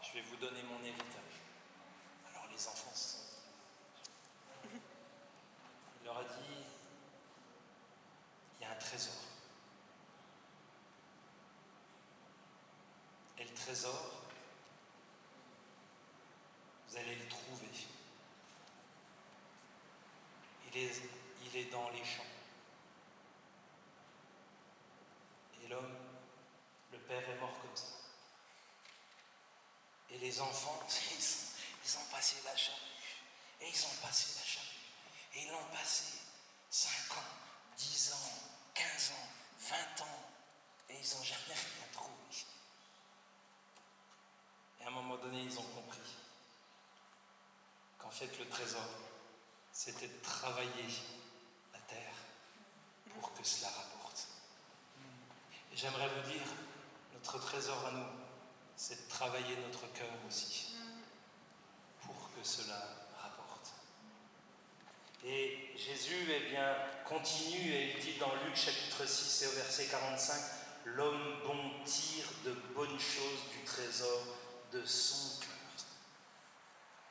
Je 0.02 0.12
vais 0.14 0.22
vous 0.22 0.36
donner 0.36 0.62
mon 0.62 0.82
héritage. 0.82 1.40
Alors 2.30 2.46
les 2.50 2.68
enfants 2.68 2.94
sont... 2.94 3.18
Il 6.00 6.06
leur 6.06 6.18
a 6.18 6.24
dit, 6.24 6.64
il 8.58 8.62
y 8.62 8.64
a 8.64 8.72
un 8.72 8.76
trésor. 8.76 9.14
Et 13.38 13.44
le 13.44 13.54
trésor, 13.54 14.22
vous 16.88 16.96
allez 16.96 17.14
le 17.14 17.28
trouver. 17.28 17.68
Il 20.72 20.82
est, 20.82 21.02
il 21.46 21.56
est 21.56 21.70
dans 21.70 21.90
les 21.90 22.04
champs. 22.04 22.22
Et 25.64 25.68
l'homme, 25.68 25.96
le 26.92 26.98
père 26.98 27.28
est 27.28 27.40
mort 27.40 27.58
comme 27.60 27.74
ça. 27.74 27.86
Et 30.10 30.18
les 30.40 30.46
enfants, 30.46 30.80
ils, 30.88 31.98
ont 31.98 32.04
passé 32.10 32.36
la 32.44 32.56
charrue. 32.56 32.78
Et 33.60 33.68
ils 33.68 33.84
ont 33.84 34.06
passé 34.06 34.28
la 34.38 34.44
charrue. 34.44 34.66
Et 35.34 35.42
ils 35.42 35.50
l'ont 35.50 35.64
passé 35.72 36.18
5 36.70 37.18
ans, 37.18 37.30
10 37.76 38.12
ans, 38.12 38.32
15 38.74 39.10
ans, 39.10 39.28
20 39.68 39.76
ans. 40.02 40.30
Et 40.88 40.94
ils 40.94 41.16
n'ont 41.16 41.22
jamais 41.22 41.54
rien 41.54 41.86
trouvé. 41.92 42.14
Et 44.80 44.84
à 44.84 44.88
un 44.88 44.90
moment 44.90 45.16
donné, 45.16 45.42
ils 45.42 45.58
ont 45.58 45.62
compris 45.74 46.16
qu'en 47.98 48.10
fait, 48.10 48.38
le 48.38 48.48
trésor, 48.48 48.88
c'était 49.72 50.08
de 50.08 50.20
travailler 50.22 50.88
la 51.72 51.80
terre 51.80 52.14
pour 53.10 53.34
que 53.34 53.44
cela 53.44 53.68
rapporte. 53.68 54.28
Et 55.72 55.76
j'aimerais 55.76 56.08
vous 56.08 56.30
dire, 56.30 56.46
notre 57.12 57.38
trésor 57.38 57.86
à 57.86 57.92
nous, 57.92 58.29
c'est 58.80 59.04
de 59.04 59.10
travailler 59.10 59.56
notre 59.66 59.92
cœur 59.92 60.08
aussi 60.26 60.72
pour 62.00 62.30
que 62.34 62.42
cela 62.42 62.82
rapporte. 63.20 63.72
Et 65.22 65.68
Jésus, 65.76 66.26
eh 66.34 66.48
bien, 66.48 66.74
continue 67.04 67.74
et 67.74 67.94
il 67.94 68.00
dit 68.00 68.18
dans 68.18 68.34
Luc 68.36 68.56
chapitre 68.56 69.06
6 69.06 69.42
et 69.42 69.46
au 69.48 69.50
verset 69.50 69.84
45, 69.84 70.34
l'homme 70.86 71.42
bon 71.46 71.84
tire 71.84 72.24
de 72.46 72.52
bonnes 72.74 72.98
choses 72.98 73.50
du 73.52 73.62
trésor 73.66 74.24
de 74.72 74.82
son 74.86 75.40
cœur. 75.40 75.50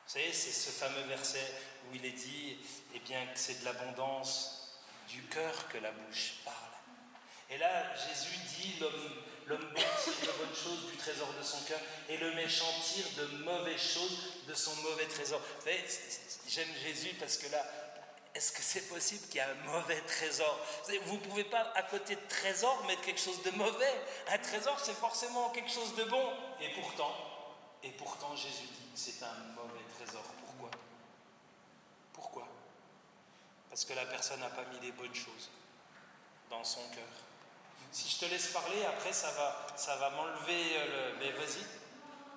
Vous 0.06 0.12
savez, 0.14 0.32
c'est 0.32 0.50
ce 0.50 0.70
fameux 0.70 1.06
verset 1.06 1.54
où 1.88 1.94
il 1.94 2.04
est 2.04 2.10
dit 2.10 2.58
eh 2.96 2.98
bien, 2.98 3.24
c'est 3.36 3.60
de 3.60 3.64
l'abondance 3.64 4.76
du 5.08 5.22
cœur 5.26 5.68
que 5.68 5.78
la 5.78 5.92
bouche 5.92 6.32
parle. 6.44 6.56
Et 7.48 7.58
là, 7.58 7.94
Jésus 7.94 8.38
dit 8.58 8.80
l'homme 8.80 9.12
bon 9.56 9.80
tire 10.02 10.20
de 10.20 10.38
bonnes 10.38 10.54
choses 10.54 10.90
du 10.90 10.96
trésor 10.96 11.28
de 11.38 11.42
son 11.42 11.60
cœur 11.64 11.80
et 12.08 12.16
le 12.16 12.34
méchant 12.34 12.72
tire 12.82 13.06
de 13.16 13.26
mauvaises 13.44 13.80
choses 13.80 14.18
de 14.46 14.54
son 14.54 14.74
mauvais 14.76 15.06
trésor. 15.06 15.40
Vous 15.58 15.64
savez, 15.64 15.84
j'aime 16.48 16.68
Jésus 16.82 17.14
parce 17.18 17.36
que 17.36 17.50
là, 17.50 17.64
est-ce 18.34 18.52
que 18.52 18.62
c'est 18.62 18.88
possible 18.88 19.26
qu'il 19.26 19.36
y 19.36 19.38
ait 19.38 19.42
un 19.42 19.54
mauvais 19.72 20.00
trésor? 20.02 20.58
Vous 21.06 21.14
ne 21.14 21.20
pouvez 21.20 21.44
pas, 21.44 21.72
à 21.74 21.82
côté 21.82 22.14
de 22.14 22.28
trésor, 22.28 22.84
mettre 22.86 23.02
quelque 23.02 23.20
chose 23.20 23.42
de 23.42 23.50
mauvais. 23.50 23.94
Un 24.28 24.38
trésor, 24.38 24.78
c'est 24.78 24.94
forcément 24.94 25.50
quelque 25.50 25.70
chose 25.70 25.94
de 25.96 26.04
bon. 26.04 26.32
Et 26.60 26.70
pourtant, 26.80 27.14
et 27.82 27.90
pourtant, 27.90 28.36
Jésus 28.36 28.66
dit 28.66 28.88
c'est 28.94 29.22
un 29.24 29.34
mauvais 29.56 29.82
trésor. 29.98 30.22
Pourquoi? 30.46 30.70
Pourquoi? 32.12 32.48
Parce 33.68 33.84
que 33.84 33.94
la 33.94 34.06
personne 34.06 34.40
n'a 34.40 34.50
pas 34.50 34.64
mis 34.66 34.80
les 34.80 34.92
bonnes 34.92 35.14
choses 35.14 35.50
dans 36.50 36.62
son 36.62 36.88
cœur. 36.90 37.29
Si 37.92 38.08
je 38.08 38.18
te 38.18 38.24
laisse 38.26 38.48
parler, 38.48 38.84
après, 38.86 39.12
ça 39.12 39.30
va, 39.32 39.66
ça 39.76 39.96
va 39.96 40.10
m'enlever 40.10 40.62
le... 40.86 41.18
Mais 41.18 41.32
vas-y. 41.32 41.64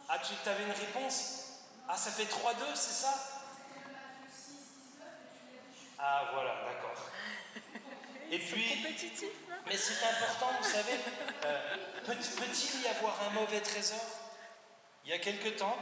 Ah, 0.10 0.20
tu 0.20 0.50
avais 0.50 0.64
une 0.64 0.72
réponse? 0.72 1.44
Ah, 1.88 1.96
ça 1.96 2.12
fait 2.12 2.26
3-2, 2.26 2.30
c'est 2.76 3.04
ça? 3.04 3.14
Ah, 6.00 6.30
voilà, 6.34 6.56
d'accord. 6.66 7.06
Et 8.32 8.40
puis, 8.40 8.84
hein? 8.84 9.28
mais 9.68 9.78
c'est 9.78 10.04
important, 10.04 10.50
vous 10.60 10.68
savez, 10.68 11.00
euh, 11.46 11.78
peut-il 12.06 12.82
y 12.82 12.88
avoir 12.88 13.22
un 13.22 13.30
mauvais 13.30 13.62
trésor? 13.62 14.04
Il 15.06 15.12
y 15.12 15.14
a 15.14 15.20
quelque 15.20 15.50
temps, 15.50 15.78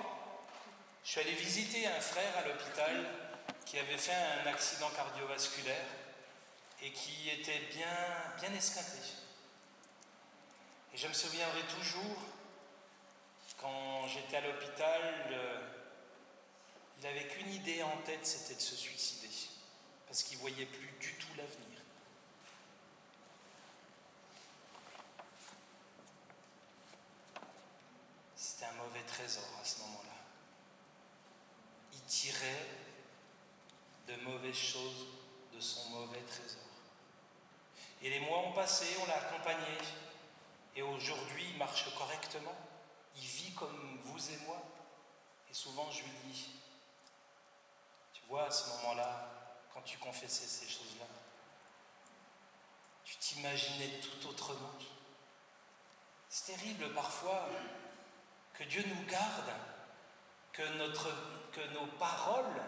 je 1.04 1.12
suis 1.12 1.22
allé 1.22 1.32
visiter 1.32 1.88
un 1.88 2.02
frère 2.02 2.38
à 2.38 2.48
l'hôpital 2.48 3.06
qui 3.66 3.80
avait 3.80 3.98
fait 3.98 4.14
un 4.44 4.48
accident 4.48 4.90
cardiovasculaire 4.90 5.86
et 6.84 6.92
qui 6.92 7.30
était 7.30 7.60
bien, 7.74 7.88
bien 8.40 8.54
esquinté. 8.54 8.98
Et 10.94 10.98
je 10.98 11.08
me 11.08 11.14
souviendrai 11.14 11.62
toujours, 11.64 12.18
quand 13.58 14.08
j'étais 14.08 14.38
à 14.38 14.42
l'hôpital, 14.42 15.02
il 16.98 17.04
n'avait 17.04 17.28
qu'une 17.28 17.50
idée 17.50 17.82
en 17.82 17.98
tête, 18.04 18.26
c'était 18.26 18.56
de 18.56 18.62
se 18.62 18.76
suicider, 18.76 19.30
parce 20.08 20.24
qu'il 20.24 20.38
ne 20.38 20.42
voyait 20.42 20.66
plus 20.66 20.92
du 21.00 21.14
tout 21.16 21.30
l'avenir. 21.38 21.80
C'était 28.36 28.66
un 28.66 28.74
mauvais 28.74 29.04
trésor 29.04 29.48
à 29.62 29.64
ce 29.64 29.80
moment-là. 29.82 30.10
Il 31.94 32.02
tirait 32.02 32.68
de 34.08 34.16
mauvaises 34.24 34.56
choses 34.56 35.08
de 35.54 35.60
son 35.62 35.90
mauvais 35.90 36.22
trésor. 36.22 36.60
Et 38.02 38.10
les 38.10 38.20
mois 38.20 38.40
ont 38.40 38.54
passé, 38.54 38.86
on 39.02 39.06
l'a 39.06 39.16
accompagné, 39.16 39.78
et 40.76 40.82
aujourd'hui 40.82 41.46
il 41.52 41.58
marche 41.58 41.94
correctement. 41.96 42.56
Il 43.16 43.24
vit 43.24 43.54
comme 43.54 44.00
vous 44.04 44.32
et 44.32 44.38
moi. 44.48 44.64
Et 45.50 45.54
souvent 45.54 45.90
je 45.92 46.04
lui 46.04 46.12
dis, 46.26 46.50
tu 48.14 48.22
vois, 48.28 48.46
à 48.46 48.52
ce 48.52 48.70
moment-là, 48.70 49.30
quand 49.74 49.82
tu 49.82 49.98
confessais 49.98 50.46
ces 50.46 50.68
choses-là, 50.68 51.06
tu 53.04 53.18
t'imaginais 53.18 54.00
tout 54.00 54.30
autrement. 54.30 54.72
C'est 56.30 56.56
terrible 56.56 56.94
parfois 56.94 57.50
que 58.54 58.64
Dieu 58.64 58.84
nous 58.88 59.06
garde, 59.06 59.52
que, 60.54 60.62
que 61.52 61.74
nos 61.74 61.88
paroles 62.00 62.62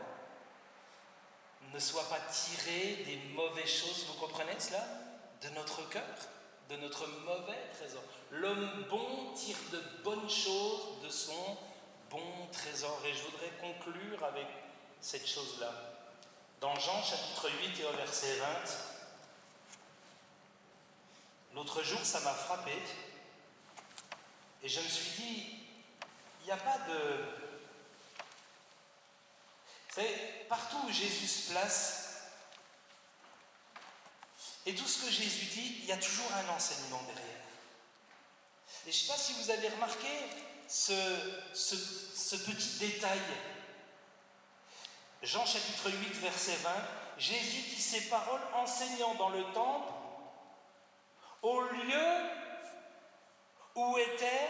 ne 1.74 1.80
soient 1.80 2.10
pas 2.10 2.20
tirées 2.20 3.04
des 3.06 3.18
mauvaises 3.34 3.70
choses, 3.70 4.06
vous 4.08 4.20
comprenez 4.20 4.60
cela 4.60 4.86
De 5.42 5.50
notre 5.50 5.88
cœur, 5.90 6.04
de 6.74 6.82
notre 6.82 7.08
mauvais 7.26 7.70
trésor. 7.78 8.02
L'homme 8.32 8.86
bon 8.90 9.34
tire 9.36 9.58
de 9.72 9.80
bonnes 10.04 10.30
choses 10.30 11.02
de 11.04 11.10
son 11.10 11.58
bon 12.10 12.48
trésor. 12.52 13.00
Et 13.06 13.14
je 13.14 13.24
voudrais 13.24 13.52
conclure 13.62 14.24
avec 14.24 14.48
cette 15.00 15.28
chose-là. 15.28 15.72
Dans 16.60 16.74
Jean 16.76 17.04
chapitre 17.04 17.50
8 17.62 17.80
et 17.80 17.86
au 17.86 17.92
verset 17.92 18.38
20, 18.38 18.48
l'autre 21.56 21.84
jour 21.84 22.00
ça 22.04 22.22
m'a 22.22 22.34
frappé 22.34 22.72
et 24.64 24.70
je 24.70 24.80
me 24.80 24.88
suis 24.88 25.22
dit, 25.22 25.46
il 26.42 26.46
n'y 26.46 26.52
a 26.52 26.58
pas 26.58 26.78
de... 26.88 27.18
Vous 29.90 29.96
savez, 29.96 30.16
partout 30.48 30.78
où 30.88 30.92
Jésus 30.92 31.28
se 31.28 31.52
place, 31.52 32.03
et 34.66 34.76
tout 34.76 34.88
ce 34.88 35.06
que 35.06 35.12
Jésus 35.12 35.46
dit, 35.46 35.78
il 35.82 35.86
y 35.86 35.92
a 35.92 35.98
toujours 35.98 36.32
un 36.34 36.56
enseignement 36.56 37.02
derrière. 37.04 37.24
Et 38.86 38.92
je 38.92 38.98
ne 38.98 39.02
sais 39.04 39.12
pas 39.12 39.18
si 39.18 39.34
vous 39.34 39.50
avez 39.50 39.70
remarqué 39.70 40.08
ce, 40.68 40.94
ce, 41.54 41.76
ce, 41.76 42.36
petit 42.38 42.80
détail. 42.80 43.20
Jean 45.22 45.46
chapitre 45.46 45.90
8, 45.90 46.14
verset 46.20 46.56
20, 46.56 46.72
Jésus 47.18 47.62
dit 47.62 47.82
ces 47.82 48.10
paroles 48.10 48.42
enseignant 48.54 49.16
dans 49.16 49.30
le 49.30 49.44
temple 49.54 49.94
au 51.42 51.62
lieu 51.62 52.30
où 53.76 53.98
était 53.98 54.50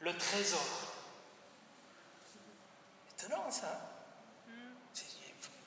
le 0.00 0.16
trésor. 0.16 0.60
Étonnant 3.16 3.50
ça. 3.50 3.90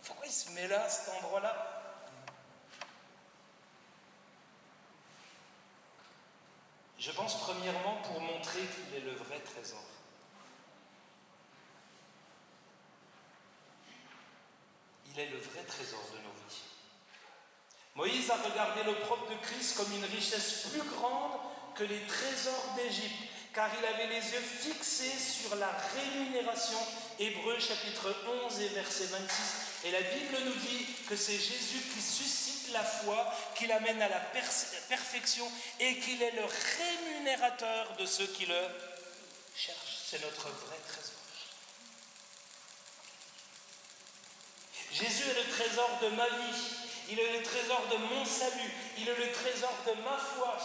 Pourquoi 0.04 0.26
il 0.26 0.32
se 0.32 0.50
met 0.52 0.68
là, 0.68 0.88
cet 0.90 1.14
endroit-là? 1.16 1.77
Je 7.00 7.12
pense 7.12 7.40
premièrement 7.42 8.02
pour 8.04 8.20
montrer 8.22 8.62
qu'il 8.62 8.98
est 8.98 9.06
le 9.06 9.14
vrai 9.14 9.40
trésor. 9.40 9.84
Il 15.14 15.20
est 15.20 15.30
le 15.30 15.38
vrai 15.38 15.64
trésor 15.64 16.02
de 16.14 16.18
nos 16.18 16.34
vies. 16.50 16.64
Moïse 17.96 18.30
a 18.32 18.38
regardé 18.38 18.84
le 18.84 18.96
propre 19.00 19.30
de 19.30 19.36
Christ 19.36 19.78
comme 19.78 19.92
une 19.94 20.06
richesse 20.06 20.68
plus 20.72 20.82
grande 20.82 21.40
que 21.76 21.84
les 21.84 22.02
trésors 22.08 22.74
d'Égypte, 22.76 23.30
car 23.54 23.70
il 23.80 23.86
avait 23.86 24.08
les 24.08 24.32
yeux 24.32 24.42
fixés 24.42 25.18
sur 25.18 25.56
la 25.56 25.70
rémunération. 25.96 26.80
Hébreu 27.20 27.60
chapitre 27.60 28.14
11 28.46 28.62
et 28.62 28.70
verset 28.70 29.06
26. 29.06 29.67
Et 29.88 29.92
la 29.92 30.02
Bible 30.02 30.38
nous 30.44 30.56
dit 30.56 30.86
que 31.08 31.16
c'est 31.16 31.38
Jésus 31.38 31.80
qui 31.94 32.02
suscite 32.02 32.74
la 32.74 32.84
foi, 32.84 33.34
qui 33.56 33.68
l'amène 33.68 34.02
à 34.02 34.10
la 34.10 34.20
perfection 34.20 35.50
et 35.80 35.98
qu'il 36.00 36.22
est 36.22 36.32
le 36.32 36.44
rémunérateur 36.44 37.96
de 37.96 38.06
ceux 38.06 38.28
qui 38.28 38.46
le 38.46 38.62
cherchent. 39.56 40.00
C'est 40.10 40.22
notre 40.22 40.50
vrai 40.50 40.76
trésor. 40.90 41.14
Jésus 44.92 45.24
est 45.30 45.46
le 45.46 45.52
trésor 45.52 46.00
de 46.02 46.08
ma 46.10 46.28
vie, 46.28 46.64
il 47.10 47.20
est 47.20 47.38
le 47.38 47.44
trésor 47.44 47.88
de 47.90 47.98
mon 47.98 48.26
salut, 48.26 48.72
il 48.98 49.08
est 49.08 49.16
le 49.16 49.32
trésor 49.32 49.74
de 49.86 50.02
ma 50.02 50.18
foi. 50.18 50.58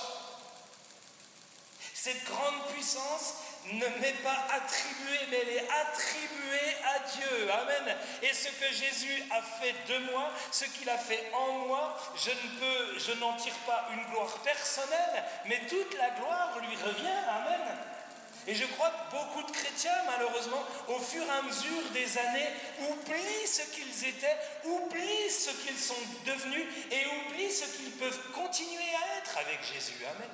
Cette 1.95 2.25
grande 2.25 2.67
puissance 2.73 3.35
ne 3.71 4.01
m'est 4.01 4.23
pas 4.23 4.47
attribuée, 4.51 5.27
mais 5.31 5.39
elle 5.43 5.57
est 5.57 5.69
attribuée 5.71 6.77
à 6.85 6.99
Dieu. 7.11 7.51
Amen. 7.51 7.97
Et 8.23 8.33
ce 8.33 8.49
que 8.49 8.73
Jésus 8.73 9.23
a 9.31 9.41
fait 9.41 9.75
de 9.89 10.11
moi, 10.11 10.31
ce 10.51 10.65
qu'il 10.65 10.89
a 10.91 10.99
fait 10.99 11.31
en 11.33 11.67
moi, 11.67 11.97
je 12.17 12.31
ne 12.31 12.61
peux, 12.61 12.99
je 12.99 13.13
n'en 13.21 13.37
tire 13.37 13.55
pas 13.67 13.89
une 13.93 14.05
gloire 14.11 14.37
personnelle, 14.39 15.25
mais 15.47 15.61
toute 15.69 15.97
la 15.97 16.11
gloire 16.11 16.59
lui 16.61 16.77
revient. 16.77 17.23
Amen. 17.29 17.79
Et 18.49 18.55
je 18.57 18.65
crois 18.67 18.91
que 18.91 19.17
beaucoup 19.17 19.47
de 19.47 19.57
chrétiens, 19.57 20.03
malheureusement, 20.07 20.65
au 20.89 20.99
fur 20.99 21.23
et 21.23 21.31
à 21.31 21.43
mesure 21.43 21.89
des 21.93 22.19
années, 22.19 22.49
oublient 22.91 23.47
ce 23.47 23.63
qu'ils 23.71 24.09
étaient, 24.09 24.37
oublient 24.65 25.31
ce 25.31 25.51
qu'ils 25.51 25.79
sont 25.79 25.95
devenus 26.27 26.67
et 26.91 27.07
oublient 27.07 27.53
ce 27.53 27.67
qu'ils 27.77 27.93
peuvent 27.93 28.31
continuer 28.33 28.91
à 28.97 29.19
être 29.19 29.39
avec 29.39 29.61
Jésus. 29.73 30.05
Amen. 30.05 30.29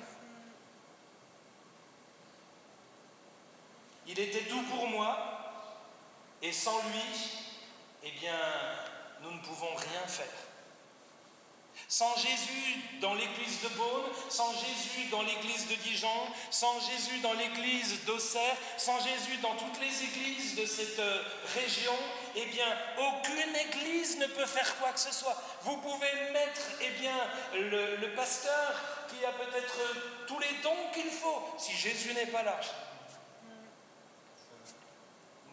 Il 4.11 4.19
était 4.19 4.45
tout 4.49 4.63
pour 4.63 4.87
moi, 4.87 5.15
et 6.41 6.51
sans 6.51 6.79
lui, 6.79 7.31
eh 8.01 8.09
bien, 8.19 8.39
nous 9.21 9.31
ne 9.31 9.39
pouvons 9.39 9.75
rien 9.75 10.07
faire. 10.07 10.25
Sans 11.87 12.15
Jésus 12.17 12.81
dans 13.01 13.13
l'église 13.13 13.61
de 13.61 13.67
Beaune, 13.69 14.09
sans 14.29 14.51
Jésus 14.53 15.09
dans 15.11 15.21
l'église 15.21 15.67
de 15.67 15.75
Dijon, 15.75 16.07
sans 16.49 16.79
Jésus 16.79 17.19
dans 17.19 17.33
l'église 17.33 18.03
d'Auxerre, 18.05 18.57
sans 18.77 18.99
Jésus 18.99 19.37
dans 19.43 19.55
toutes 19.55 19.79
les 19.79 20.03
églises 20.03 20.55
de 20.55 20.65
cette 20.65 20.97
euh, 20.97 21.21
région, 21.53 21.93
eh 22.35 22.47
bien, 22.47 22.65
aucune 22.97 23.55
église 23.55 24.17
ne 24.17 24.25
peut 24.25 24.47
faire 24.47 24.75
quoi 24.79 24.91
que 24.91 24.99
ce 24.99 25.13
soit. 25.13 25.39
Vous 25.61 25.77
pouvez 25.77 26.11
mettre, 26.33 26.61
eh 26.81 26.89
bien, 26.99 27.15
le, 27.53 27.97
le 27.97 28.15
pasteur 28.15 28.73
qui 29.07 29.23
a 29.23 29.31
peut-être 29.33 29.77
tous 30.25 30.39
les 30.39 30.55
dons 30.63 30.89
qu'il 30.95 31.11
faut, 31.11 31.43
si 31.59 31.73
Jésus 31.73 32.11
n'est 32.15 32.25
pas 32.25 32.41
là. 32.41 32.59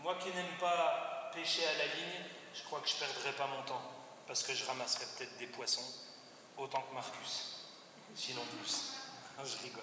Moi 0.06 0.14
qui 0.22 0.28
n'aime 0.28 0.56
pas 0.60 1.32
pêcher 1.34 1.66
à 1.66 1.78
la 1.78 1.86
ligne, 1.86 2.22
je 2.54 2.62
crois 2.62 2.78
que 2.78 2.88
je 2.88 2.94
perdrai 2.94 3.32
pas 3.32 3.48
mon 3.48 3.60
temps, 3.64 3.82
parce 4.28 4.44
que 4.44 4.54
je 4.54 4.64
ramasserai 4.64 5.04
peut-être 5.04 5.36
des 5.36 5.48
poissons 5.48 5.82
autant 6.56 6.80
que 6.82 6.94
Marcus, 6.94 7.64
sinon 8.14 8.42
plus. 8.56 8.92
Je 9.44 9.64
rigole. 9.64 9.82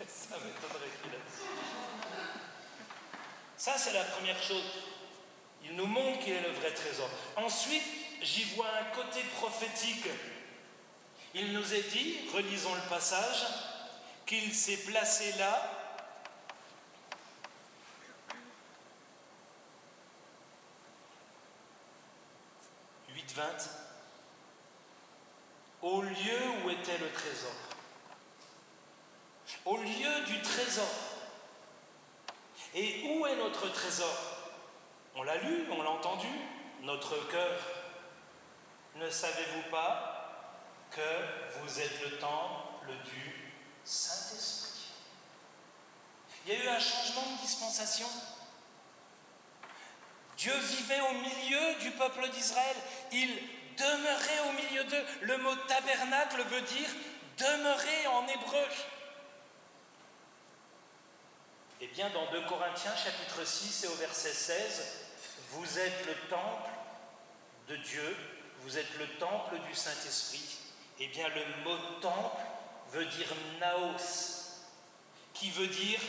Ça 0.08 0.34
m'étonnerait 0.38 0.90
qu'il 1.02 1.12
Ça, 3.56 3.78
c'est 3.78 3.92
la 3.92 4.02
première 4.06 4.42
chose. 4.42 4.64
Il 5.62 5.76
nous 5.76 5.86
montre 5.86 6.18
qu'il 6.24 6.32
est 6.32 6.42
le 6.42 6.50
vrai 6.50 6.74
trésor. 6.74 7.08
Ensuite, 7.36 7.84
j'y 8.22 8.42
vois 8.56 8.66
un 8.66 8.84
côté 8.86 9.22
prophétique. 9.36 10.08
Il 11.32 11.52
nous 11.52 11.74
est 11.74 11.88
dit, 11.92 12.28
relisons 12.34 12.74
le 12.74 12.88
passage, 12.90 13.44
qu'il 14.26 14.52
s'est 14.52 14.78
placé 14.78 15.30
là 15.38 15.81
20, 23.34 23.44
au 25.82 26.02
lieu 26.02 26.38
où 26.64 26.70
était 26.70 26.98
le 26.98 27.10
trésor. 27.12 27.52
Au 29.64 29.76
lieu 29.76 30.24
du 30.26 30.40
trésor. 30.42 30.88
Et 32.74 33.02
où 33.04 33.26
est 33.26 33.36
notre 33.36 33.68
trésor 33.72 34.16
On 35.14 35.22
l'a 35.22 35.36
lu, 35.38 35.66
on 35.70 35.82
l'a 35.82 35.90
entendu, 35.90 36.28
notre 36.82 37.28
cœur. 37.28 37.58
Ne 38.96 39.10
savez-vous 39.10 39.70
pas 39.70 40.58
que 40.90 41.60
vous 41.60 41.80
êtes 41.80 42.00
le 42.02 42.18
temple 42.18 42.92
du 43.04 43.52
Saint-Esprit? 43.84 44.92
Il 46.46 46.52
y 46.52 46.56
a 46.56 46.64
eu 46.64 46.68
un 46.68 46.78
changement 46.78 47.36
de 47.36 47.40
dispensation. 47.42 48.08
Dieu 50.42 50.58
vivait 50.58 51.00
au 51.00 51.12
milieu 51.12 51.74
du 51.80 51.92
peuple 51.92 52.28
d'Israël. 52.30 52.76
Il 53.12 53.28
demeurait 53.78 54.40
au 54.48 54.52
milieu 54.54 54.82
d'eux. 54.82 55.04
Le 55.20 55.38
mot 55.38 55.54
tabernacle 55.68 56.42
veut 56.50 56.62
dire 56.62 56.88
demeurer 57.38 58.06
en 58.08 58.26
hébreu. 58.26 58.66
Eh 61.80 61.86
bien, 61.86 62.10
dans 62.10 62.28
2 62.32 62.40
Corinthiens 62.48 62.96
chapitre 62.96 63.46
6 63.46 63.84
et 63.84 63.86
au 63.86 63.94
verset 63.94 64.32
16, 64.32 64.82
vous 65.50 65.78
êtes 65.78 66.06
le 66.06 66.14
temple 66.28 66.70
de 67.68 67.76
Dieu, 67.76 68.16
vous 68.62 68.78
êtes 68.78 68.98
le 68.98 69.06
temple 69.18 69.60
du 69.68 69.74
Saint-Esprit. 69.76 70.58
Eh 70.98 71.06
bien, 71.06 71.28
le 71.28 71.62
mot 71.62 71.78
temple 72.00 72.42
veut 72.90 73.06
dire 73.06 73.28
naos, 73.60 74.56
qui 75.34 75.50
veut 75.52 75.68
dire 75.68 76.00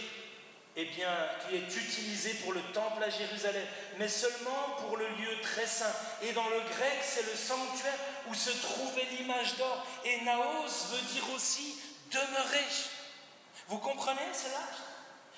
eh 0.76 0.86
bien, 0.86 1.10
qui 1.48 1.56
est 1.56 1.76
utilisé 1.76 2.34
pour 2.36 2.54
le 2.54 2.62
temple 2.74 3.04
à 3.04 3.10
Jérusalem, 3.10 3.66
mais 3.98 4.08
seulement 4.08 4.76
pour 4.80 4.98
le 4.98 5.08
lieu 5.08 5.40
très 5.42 5.68
saint. 5.68 5.94
Et 6.24 6.32
dans 6.34 6.48
le 6.50 6.60
grec, 6.62 7.00
c'est 7.02 7.26
le 7.26 7.36
sanctuaire 7.36 8.00
où 8.28 8.34
se 8.34 8.50
trouvait 8.50 9.08
l'image 9.12 9.56
d'or. 9.58 9.86
Et 10.04 10.22
naos 10.22 10.88
veut 10.92 11.14
dire 11.14 11.30
aussi 11.36 11.80
demeurer. 12.12 12.66
Vous 13.68 13.78
comprenez 13.78 14.34
cela? 14.34 14.62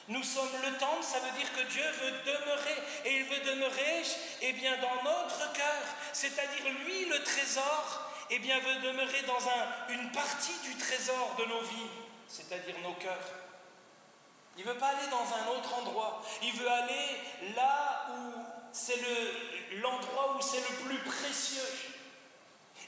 Nous 0.07 0.23
sommes 0.23 0.51
le 0.63 0.77
temple, 0.77 1.03
ça 1.03 1.19
veut 1.19 1.37
dire 1.37 1.51
que 1.51 1.69
Dieu 1.69 1.83
veut 1.83 2.11
demeurer. 2.25 2.77
Et 3.05 3.17
il 3.17 3.23
veut 3.25 3.53
demeurer, 3.53 4.03
eh 4.41 4.53
bien, 4.53 4.77
dans 4.77 5.03
notre 5.03 5.51
cœur. 5.51 5.83
C'est-à-dire, 6.13 6.63
lui, 6.85 7.05
le 7.05 7.23
trésor, 7.23 8.11
eh 8.29 8.39
bien, 8.39 8.57
veut 8.59 8.87
demeurer 8.87 9.23
dans 9.23 9.49
un, 9.49 9.93
une 9.93 10.11
partie 10.11 10.57
du 10.63 10.75
trésor 10.77 11.35
de 11.39 11.45
nos 11.45 11.61
vies, 11.61 11.89
c'est-à-dire 12.29 12.75
nos 12.83 12.93
cœurs. 12.93 13.44
Il 14.57 14.65
ne 14.65 14.71
veut 14.71 14.77
pas 14.77 14.87
aller 14.89 15.07
dans 15.09 15.17
un 15.17 15.57
autre 15.57 15.73
endroit. 15.75 16.21
Il 16.41 16.53
veut 16.53 16.69
aller 16.69 17.53
là 17.55 18.07
où 18.11 18.33
c'est 18.71 18.99
l'endroit 19.81 20.37
où 20.37 20.41
c'est 20.41 20.59
le 20.59 20.75
plus 20.85 20.99
précieux. 20.99 21.91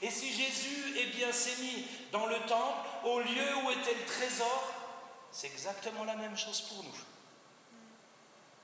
Et 0.00 0.10
si 0.10 0.32
Jésus 0.32 0.94
eh 0.96 1.06
bien, 1.16 1.32
s'est 1.32 1.60
mis 1.60 1.86
dans 2.12 2.26
le 2.26 2.38
temple, 2.46 2.88
au 3.04 3.20
lieu 3.20 3.56
où 3.64 3.70
était 3.70 3.94
le 3.94 4.06
trésor, 4.06 4.72
c'est 5.32 5.48
exactement 5.48 6.04
la 6.04 6.14
même 6.14 6.36
chose 6.36 6.60
pour 6.62 6.84
nous. 6.84 6.98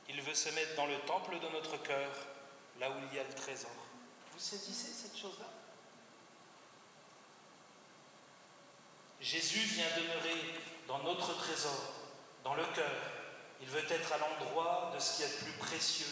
Il 0.09 0.21
veut 0.23 0.35
se 0.35 0.49
mettre 0.51 0.77
dans 0.77 0.87
le 0.87 0.99
temple 1.01 1.39
de 1.41 1.49
notre 1.49 1.77
cœur, 1.83 2.11
là 2.79 2.91
où 2.91 2.95
il 3.11 3.17
y 3.17 3.19
a 3.19 3.25
le 3.25 3.35
trésor. 3.35 3.71
Vous 4.33 4.39
saisissez 4.39 4.93
cette 4.93 5.19
chose-là? 5.19 5.47
Jésus 9.21 9.61
vient 9.61 9.89
demeurer 9.97 10.55
dans 10.87 10.99
notre 10.99 11.37
trésor 11.39 12.04
dans 12.45 12.55
le 12.55 12.65
cœur. 12.67 12.93
Il 13.61 13.69
veut 13.69 13.91
être 13.91 14.13
à 14.13 14.19
l'endroit 14.19 14.93
de 14.95 15.01
ce 15.01 15.17
qui 15.17 15.23
est 15.23 15.29
le 15.29 15.45
plus 15.45 15.59
précieux. 15.67 16.07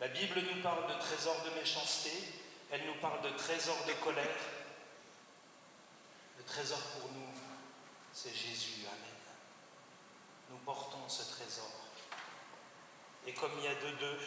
La 0.00 0.08
Bible 0.08 0.40
nous 0.40 0.60
parle 0.62 0.88
de 0.88 0.98
trésor 1.00 1.36
de 1.44 1.60
méchanceté, 1.60 2.10
elle 2.70 2.84
nous 2.86 3.00
parle 3.00 3.22
de 3.22 3.30
trésor 3.30 3.76
de 3.86 3.92
colère. 4.04 4.26
Le 6.36 6.42
trésor 6.44 6.80
pour 6.98 7.12
nous, 7.12 7.32
c'est 8.12 8.34
Jésus. 8.34 8.84
Amen. 8.86 9.20
Nous 10.50 10.58
portons 10.58 11.08
ce 11.08 11.22
trésor. 11.30 11.70
Et 13.26 13.32
comme 13.34 13.52
il 13.58 13.64
y 13.64 13.68
a 13.68 13.74
deux 13.76 13.92
deux, 13.92 14.18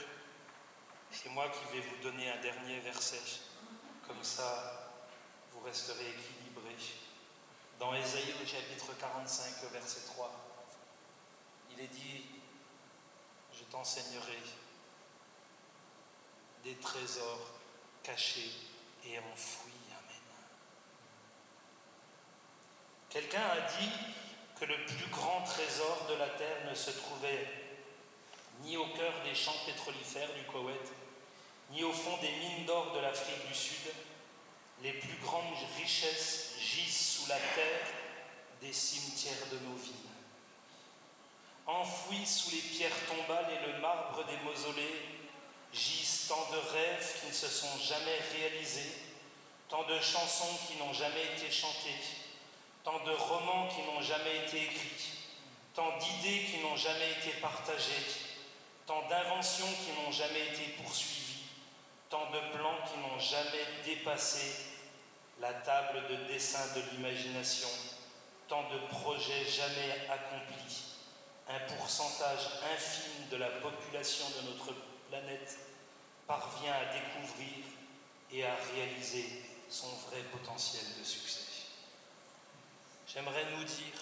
c'est 1.12 1.30
moi 1.30 1.50
qui 1.50 1.76
vais 1.76 1.82
vous 1.82 2.02
donner 2.02 2.32
un 2.32 2.42
dernier 2.42 2.80
verset. 2.80 3.20
Comme 4.08 4.24
ça, 4.24 4.94
vous 5.52 5.60
resterez 5.60 6.10
équilibrés. 6.10 6.76
Dans 7.80 7.94
Ésaïe 7.94 8.34
chapitre 8.46 8.94
45, 8.98 9.72
verset 9.74 10.06
3 10.14 10.45
il 11.78 11.84
est 11.84 11.88
dit, 11.88 12.26
je 13.54 13.64
t'enseignerai 13.66 14.40
des 16.64 16.76
trésors 16.76 17.52
cachés 18.04 18.52
et 19.06 19.20
enfouis. 19.20 19.72
Amen. 19.92 20.22
Quelqu'un 23.10 23.42
a 23.42 23.62
dit 23.80 23.92
que 24.60 24.66
le 24.66 24.86
plus 24.86 25.08
grand 25.08 25.42
trésor 25.44 26.08
de 26.10 26.16
la 26.16 26.30
terre 26.30 26.70
ne 26.70 26.76
se 26.76 26.92
trouvait 26.92 27.48
ni 28.62 28.78
au 28.78 28.88
cœur 28.88 29.14
des 29.24 29.36
champs 29.36 29.66
pétrolifères 29.66 30.34
du 30.34 30.44
Koweït, 30.44 30.94
ni 31.72 31.84
au 31.84 31.92
fond 31.92 32.18
des 32.22 32.32
mines 32.32 32.66
d'or 32.66 32.94
de 32.94 33.00
l'Afrique 33.00 33.48
du 33.48 33.54
Sud. 33.54 33.92
Les 34.82 34.94
plus 34.94 35.18
grandes 35.22 35.56
richesses 35.78 36.56
gisent 36.60 37.20
sous 37.20 37.30
la 37.30 37.38
terre 37.38 37.88
des 38.62 38.74
cimetières 38.74 39.48
de 39.52 39.60
nos 39.60 39.76
villes 39.76 40.15
enfouis 41.68 42.26
sous 42.26 42.52
les 42.52 42.62
pierres 42.62 43.06
tombales 43.08 43.48
et 43.52 43.72
le 43.72 43.80
marbre 43.80 44.24
des 44.26 44.38
mausolées, 44.44 45.02
gisent 45.74 46.28
tant 46.28 46.48
de 46.52 46.58
rêves 46.58 47.20
qui 47.20 47.28
ne 47.28 47.34
se 47.34 47.48
sont 47.48 47.78
jamais 47.80 48.20
réalisés, 48.34 48.94
tant 49.68 49.84
de 49.84 50.00
chansons 50.00 50.58
qui 50.68 50.78
n'ont 50.78 50.94
jamais 50.94 51.26
été 51.36 51.52
chantées, 51.52 52.00
tant 52.84 53.04
de 53.04 53.12
romans 53.12 53.68
qui 53.68 53.82
n'ont 53.82 54.02
jamais 54.02 54.46
été 54.46 54.64
écrits, 54.64 55.12
tant 55.74 55.98
d'idées 55.98 56.46
qui 56.46 56.60
n'ont 56.60 56.78
jamais 56.78 57.12
été 57.20 57.32
partagées, 57.42 58.06
tant 58.86 59.08
d'inventions 59.10 59.66
qui 59.66 60.00
n'ont 60.00 60.12
jamais 60.12 60.48
été 60.54 60.76
poursuivies, 60.84 61.44
tant 62.10 62.30
de 62.32 62.40
plans 62.56 62.78
qui 62.86 63.00
n'ont 63.00 63.20
jamais 63.20 63.66
dépassé 63.84 64.56
la 65.42 65.52
table 65.52 66.04
de 66.10 66.16
dessin 66.32 66.74
de 66.76 66.82
l'imagination, 66.92 67.68
tant 68.48 68.70
de 68.70 68.78
projets 68.88 69.46
jamais 69.46 70.08
accomplis 70.10 70.85
un 71.48 71.60
pourcentage 71.76 72.60
infime 72.74 73.30
de 73.30 73.38
la 73.38 73.50
population 73.50 74.26
de 74.30 74.50
notre 74.50 74.74
planète 75.10 75.58
parvient 76.28 76.74
à 76.74 76.86
découvrir 76.86 77.66
et 78.32 78.44
à 78.44 78.56
réaliser 78.74 79.44
son 79.70 79.90
vrai 80.08 80.22
potentiel 80.32 80.84
de 81.00 81.04
succès. 81.04 81.42
J'aimerais 83.08 83.46
nous 83.58 83.64
dire 83.64 83.94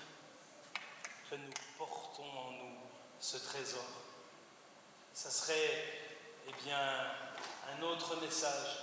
que 1.30 1.36
nous 1.36 1.54
portons 1.78 2.24
en 2.24 2.52
nous 2.52 2.78
ce 3.20 3.38
trésor. 3.38 3.86
Ça 5.14 5.30
serait 5.30 6.00
eh 6.48 6.64
bien, 6.64 6.80
un 7.72 7.82
autre 7.84 8.20
message 8.22 8.78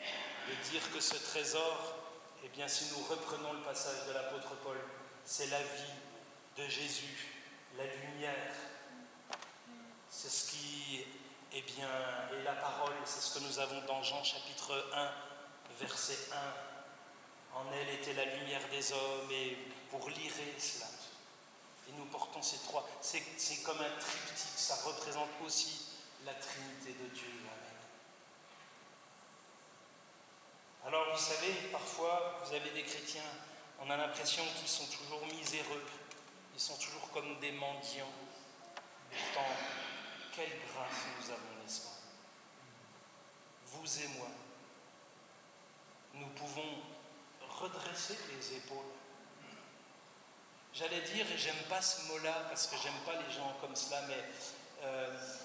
de 0.00 0.70
dire 0.70 0.92
que 0.92 1.00
ce 1.00 1.14
trésor, 1.14 1.94
eh 2.44 2.48
bien, 2.48 2.66
si 2.66 2.92
nous 2.92 3.04
reprenons 3.04 3.52
le 3.52 3.60
passage 3.60 4.06
de 4.08 4.12
l'apôtre 4.12 4.54
Paul, 4.62 4.78
c'est 5.24 5.46
la 5.46 5.62
vie 5.62 5.94
de 6.56 6.68
Jésus 6.68 7.41
la 7.76 7.84
lumière. 7.84 8.54
C'est 10.10 10.28
ce 10.28 10.50
qui 10.50 11.06
bien, 11.60 11.88
est 12.32 12.44
la 12.44 12.54
parole, 12.54 12.94
c'est 13.04 13.20
ce 13.20 13.38
que 13.38 13.44
nous 13.44 13.58
avons 13.58 13.82
dans 13.86 14.02
Jean 14.02 14.22
chapitre 14.24 14.88
1, 14.94 15.10
verset 15.80 16.16
1. 16.32 17.58
En 17.58 17.64
elle 17.72 17.90
était 17.90 18.14
la 18.14 18.24
lumière 18.36 18.62
des 18.70 18.92
hommes, 18.92 19.30
et 19.30 19.58
pour 19.90 20.08
lire 20.08 20.32
cela. 20.58 20.86
Et 21.88 21.92
nous 21.92 22.06
portons 22.06 22.40
ces 22.40 22.58
trois. 22.58 22.88
C'est 23.00 23.62
comme 23.62 23.80
un 23.80 24.00
triptyque, 24.00 24.36
ça 24.56 24.76
représente 24.86 25.28
aussi 25.44 25.88
la 26.24 26.32
Trinité 26.34 26.92
de 26.92 27.08
Dieu. 27.14 27.28
Amen. 27.40 27.76
Alors 30.86 31.12
vous 31.12 31.22
savez, 31.22 31.52
parfois, 31.70 32.40
vous 32.44 32.54
avez 32.54 32.70
des 32.70 32.84
chrétiens, 32.84 33.22
on 33.80 33.90
a 33.90 33.96
l'impression 33.96 34.42
qu'ils 34.58 34.68
sont 34.68 34.86
toujours 34.86 35.26
miséreux, 35.26 35.84
ils 36.54 36.60
sont 36.60 36.76
toujours 36.76 37.10
comme 37.10 37.38
des 37.40 37.52
mendiants. 37.52 38.12
Pourtant, 39.10 39.50
quelle 40.34 40.58
grâce 40.66 41.04
nous 41.18 41.30
avons, 41.30 41.62
n'est-ce 41.62 41.82
pas? 41.82 41.88
Vous 43.66 44.00
et 44.00 44.08
moi, 44.18 44.28
nous 46.14 46.28
pouvons 46.28 46.82
redresser 47.48 48.16
les 48.34 48.56
épaules. 48.56 48.78
J'allais 50.74 51.02
dire, 51.02 51.30
et 51.30 51.38
j'aime 51.38 51.62
pas 51.68 51.82
ce 51.82 52.06
mot-là, 52.08 52.46
parce 52.48 52.66
que 52.66 52.76
j'aime 52.82 52.98
pas 53.04 53.20
les 53.20 53.32
gens 53.32 53.54
comme 53.60 53.76
cela, 53.76 54.02
mais 54.08 54.24
euh, 54.82 55.36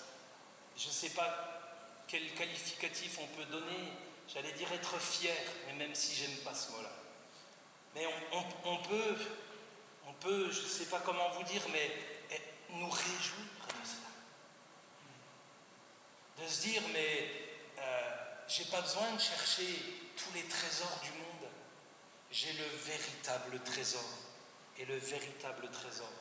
je 0.77 0.87
ne 0.87 0.93
sais 0.93 1.09
pas 1.09 1.59
quel 2.07 2.33
qualificatif 2.33 3.19
on 3.21 3.27
peut 3.35 3.45
donner 3.45 3.91
J'allais 4.33 4.51
dire 4.51 4.71
être 4.73 4.99
fier, 4.99 5.35
mais 5.67 5.73
même 5.73 5.95
si 5.95 6.13
j'aime 6.13 6.35
pas 6.43 6.53
ce 6.53 6.71
mot-là. 6.71 6.91
Mais 7.95 8.05
on, 8.65 8.77
peut, 8.83 9.15
on 10.07 10.13
peut, 10.13 10.51
je 10.51 10.61
ne 10.61 10.67
sais 10.67 10.85
pas 10.85 11.01
comment 11.05 11.29
vous 11.31 11.43
dire, 11.43 11.61
mais 11.71 11.91
eh, 12.31 12.41
nous 12.71 12.89
réjouir 12.89 13.67
de 13.67 13.85
cela. 13.85 14.07
De 16.43 16.47
se 16.49 16.61
dire, 16.61 16.81
mais 16.93 17.31
euh, 17.77 18.15
j'ai 18.47 18.65
pas 18.65 18.81
besoin 18.81 19.11
de 19.11 19.19
chercher 19.19 19.65
tous 20.15 20.33
les 20.33 20.43
trésors 20.43 20.99
du 21.03 21.11
monde. 21.11 21.49
J'ai 22.31 22.53
le 22.53 22.65
véritable 22.85 23.59
trésor. 23.63 24.03
Et 24.79 24.85
le 24.85 24.97
véritable 24.97 25.69
trésor, 25.71 26.11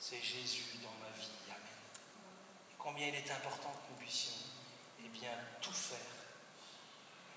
c'est 0.00 0.20
Jésus 0.20 0.78
dans 0.82 0.92
ma 1.00 1.16
vie. 1.16 1.28
Amen. 1.48 1.60
combien 2.76 3.06
il 3.06 3.14
est 3.14 3.30
important 3.30 3.70
que 3.70 3.92
nous 3.92 3.98
puissions, 3.98 4.32
eh 5.04 5.08
bien, 5.08 5.30
tout 5.60 5.72
faire. 5.72 5.98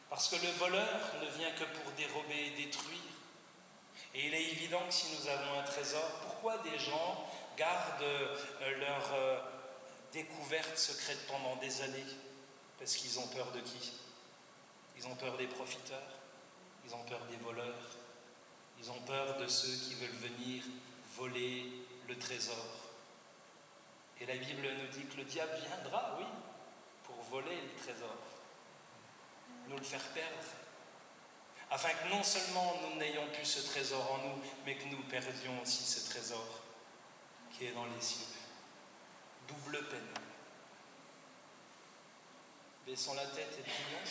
Parce 0.10 0.30
que 0.30 0.36
le 0.38 0.52
voleur 0.54 1.00
ne 1.22 1.30
vient 1.38 1.52
que 1.52 1.66
pour 1.66 1.92
dérober 1.92 2.48
et 2.48 2.66
détruire. 2.66 3.17
Et 4.14 4.28
il 4.28 4.34
est 4.34 4.52
évident 4.52 4.82
que 4.88 4.94
si 4.94 5.16
nous 5.16 5.28
avons 5.28 5.60
un 5.60 5.64
trésor, 5.64 6.10
pourquoi 6.24 6.58
des 6.60 6.78
gens 6.80 7.28
gardent 7.58 8.02
euh, 8.02 8.78
leur 8.80 9.14
euh, 9.14 9.40
découverte 10.12 10.78
secrète 10.78 11.28
pendant 11.28 11.56
des 11.58 11.82
années? 11.82 12.06
Parce 12.80 12.96
qu'ils 12.96 13.20
ont 13.20 13.28
peur 13.28 13.52
de 13.52 13.60
qui? 13.60 13.94
Ils 14.98 15.08
ont 15.08 15.16
peur 15.16 15.38
des 15.38 15.48
profiteurs, 15.48 16.10
ils 16.86 16.96
ont 16.96 17.04
peur 17.04 17.20
des 17.30 17.38
voleurs, 17.38 17.90
ils 18.80 18.90
ont 18.90 19.02
peur 19.02 19.38
de 19.38 19.48
ceux 19.48 19.88
qui 19.88 19.94
veulent 19.96 20.32
venir 20.32 20.64
voler 21.16 21.66
le 22.08 22.18
trésor? 22.18 22.66
Et 24.20 24.26
la 24.26 24.36
Bible 24.36 24.68
nous 24.80 24.88
dit 24.88 25.06
que 25.06 25.18
le 25.18 25.26
diable 25.26 25.56
viendra, 25.68 26.16
oui, 26.18 26.26
pour 27.04 27.22
voler 27.30 27.56
le 27.56 27.82
trésor, 27.84 28.16
nous 29.68 29.78
le 29.78 29.84
faire 29.84 30.02
perdre, 30.14 30.34
afin 31.70 31.90
que 31.90 32.10
non 32.10 32.24
seulement 32.24 32.76
nous 32.82 32.98
n'ayons 32.98 33.28
plus 33.34 33.46
ce 33.46 33.66
trésor 33.68 34.12
en 34.12 34.18
nous, 34.28 34.42
mais 34.66 34.76
que 34.76 34.86
nous 34.86 35.02
perdions 35.04 35.62
aussi 35.62 35.84
ce 35.84 36.10
trésor 36.10 36.46
qui 37.52 37.66
est 37.66 37.72
dans 37.72 37.86
les 37.86 38.02
cieux. 38.02 38.26
Double 39.48 39.88
peine. 39.88 40.14
Baissons 42.86 43.16
la 43.16 43.26
tête 43.28 43.60
et 43.60 43.62
prions. 43.62 44.06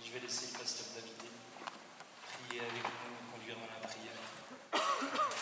Et 0.00 0.06
je 0.06 0.12
vais 0.12 0.20
laisser 0.20 0.52
le 0.52 0.58
pasteur 0.58 0.86
David 0.94 1.12
prier 2.48 2.60
avec 2.60 2.82
nous 2.82 3.54
dans 3.54 3.60
la 3.80 3.88
prière. 3.88 5.37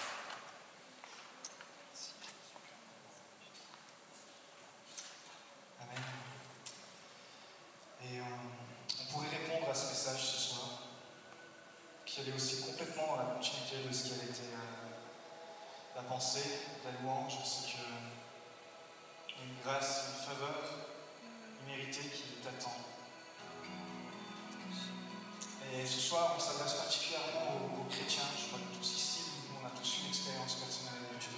Soir, 26.16 26.32
on 26.36 26.40
s'adresse 26.40 26.74
particulièrement 26.74 27.60
aux, 27.76 27.84
chrétiens. 27.92 28.24
Je 28.36 28.48
crois 28.48 28.60
que 28.60 28.72
tous 28.78 28.88
ici, 28.96 29.20
on 29.52 29.60
a 29.66 29.70
tous 29.70 30.00
une 30.00 30.08
expérience 30.08 30.56
personnelle 30.56 31.04
avec 31.04 31.20
Dieu. 31.20 31.36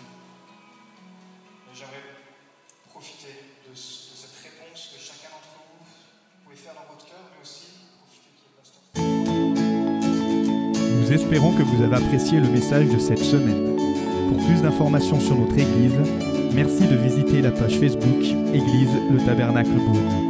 Et 1.66 1.74
j'aimerais 1.74 2.06
profiter 2.86 3.58
de, 3.66 3.74
cette 3.74 4.38
réponse 4.38 4.94
que 4.94 4.98
chacun 5.02 5.34
d'entre 5.34 5.50
vous 5.58 5.82
pouvez 6.44 6.56
faire 6.56 6.74
dans 6.78 6.86
votre 6.86 7.06
cœur, 7.06 7.26
mais 7.34 7.42
aussi 7.42 7.74
profiter 7.98 8.30
qu'il 8.38 8.46
y 8.46 8.54
pasteur. 8.54 8.82
Nous 10.94 11.10
espérons 11.12 11.52
que 11.58 11.62
vous 11.62 11.82
avez 11.82 11.96
apprécié 11.96 12.38
le 12.38 12.48
message 12.48 12.86
de 12.86 12.98
cette 12.98 13.24
semaine. 13.24 13.74
Pour 14.30 14.38
plus 14.46 14.62
d'informations 14.62 15.20
sur 15.20 15.36
notre 15.36 15.58
Église, 15.58 15.98
merci 16.54 16.86
de 16.86 16.96
visiter 16.96 17.42
la 17.42 17.50
page 17.50 17.78
Facebook 17.78 18.22
Église 18.54 18.94
le 19.10 19.18
Tabernacle 19.24 19.70
Beaune. 19.70 20.27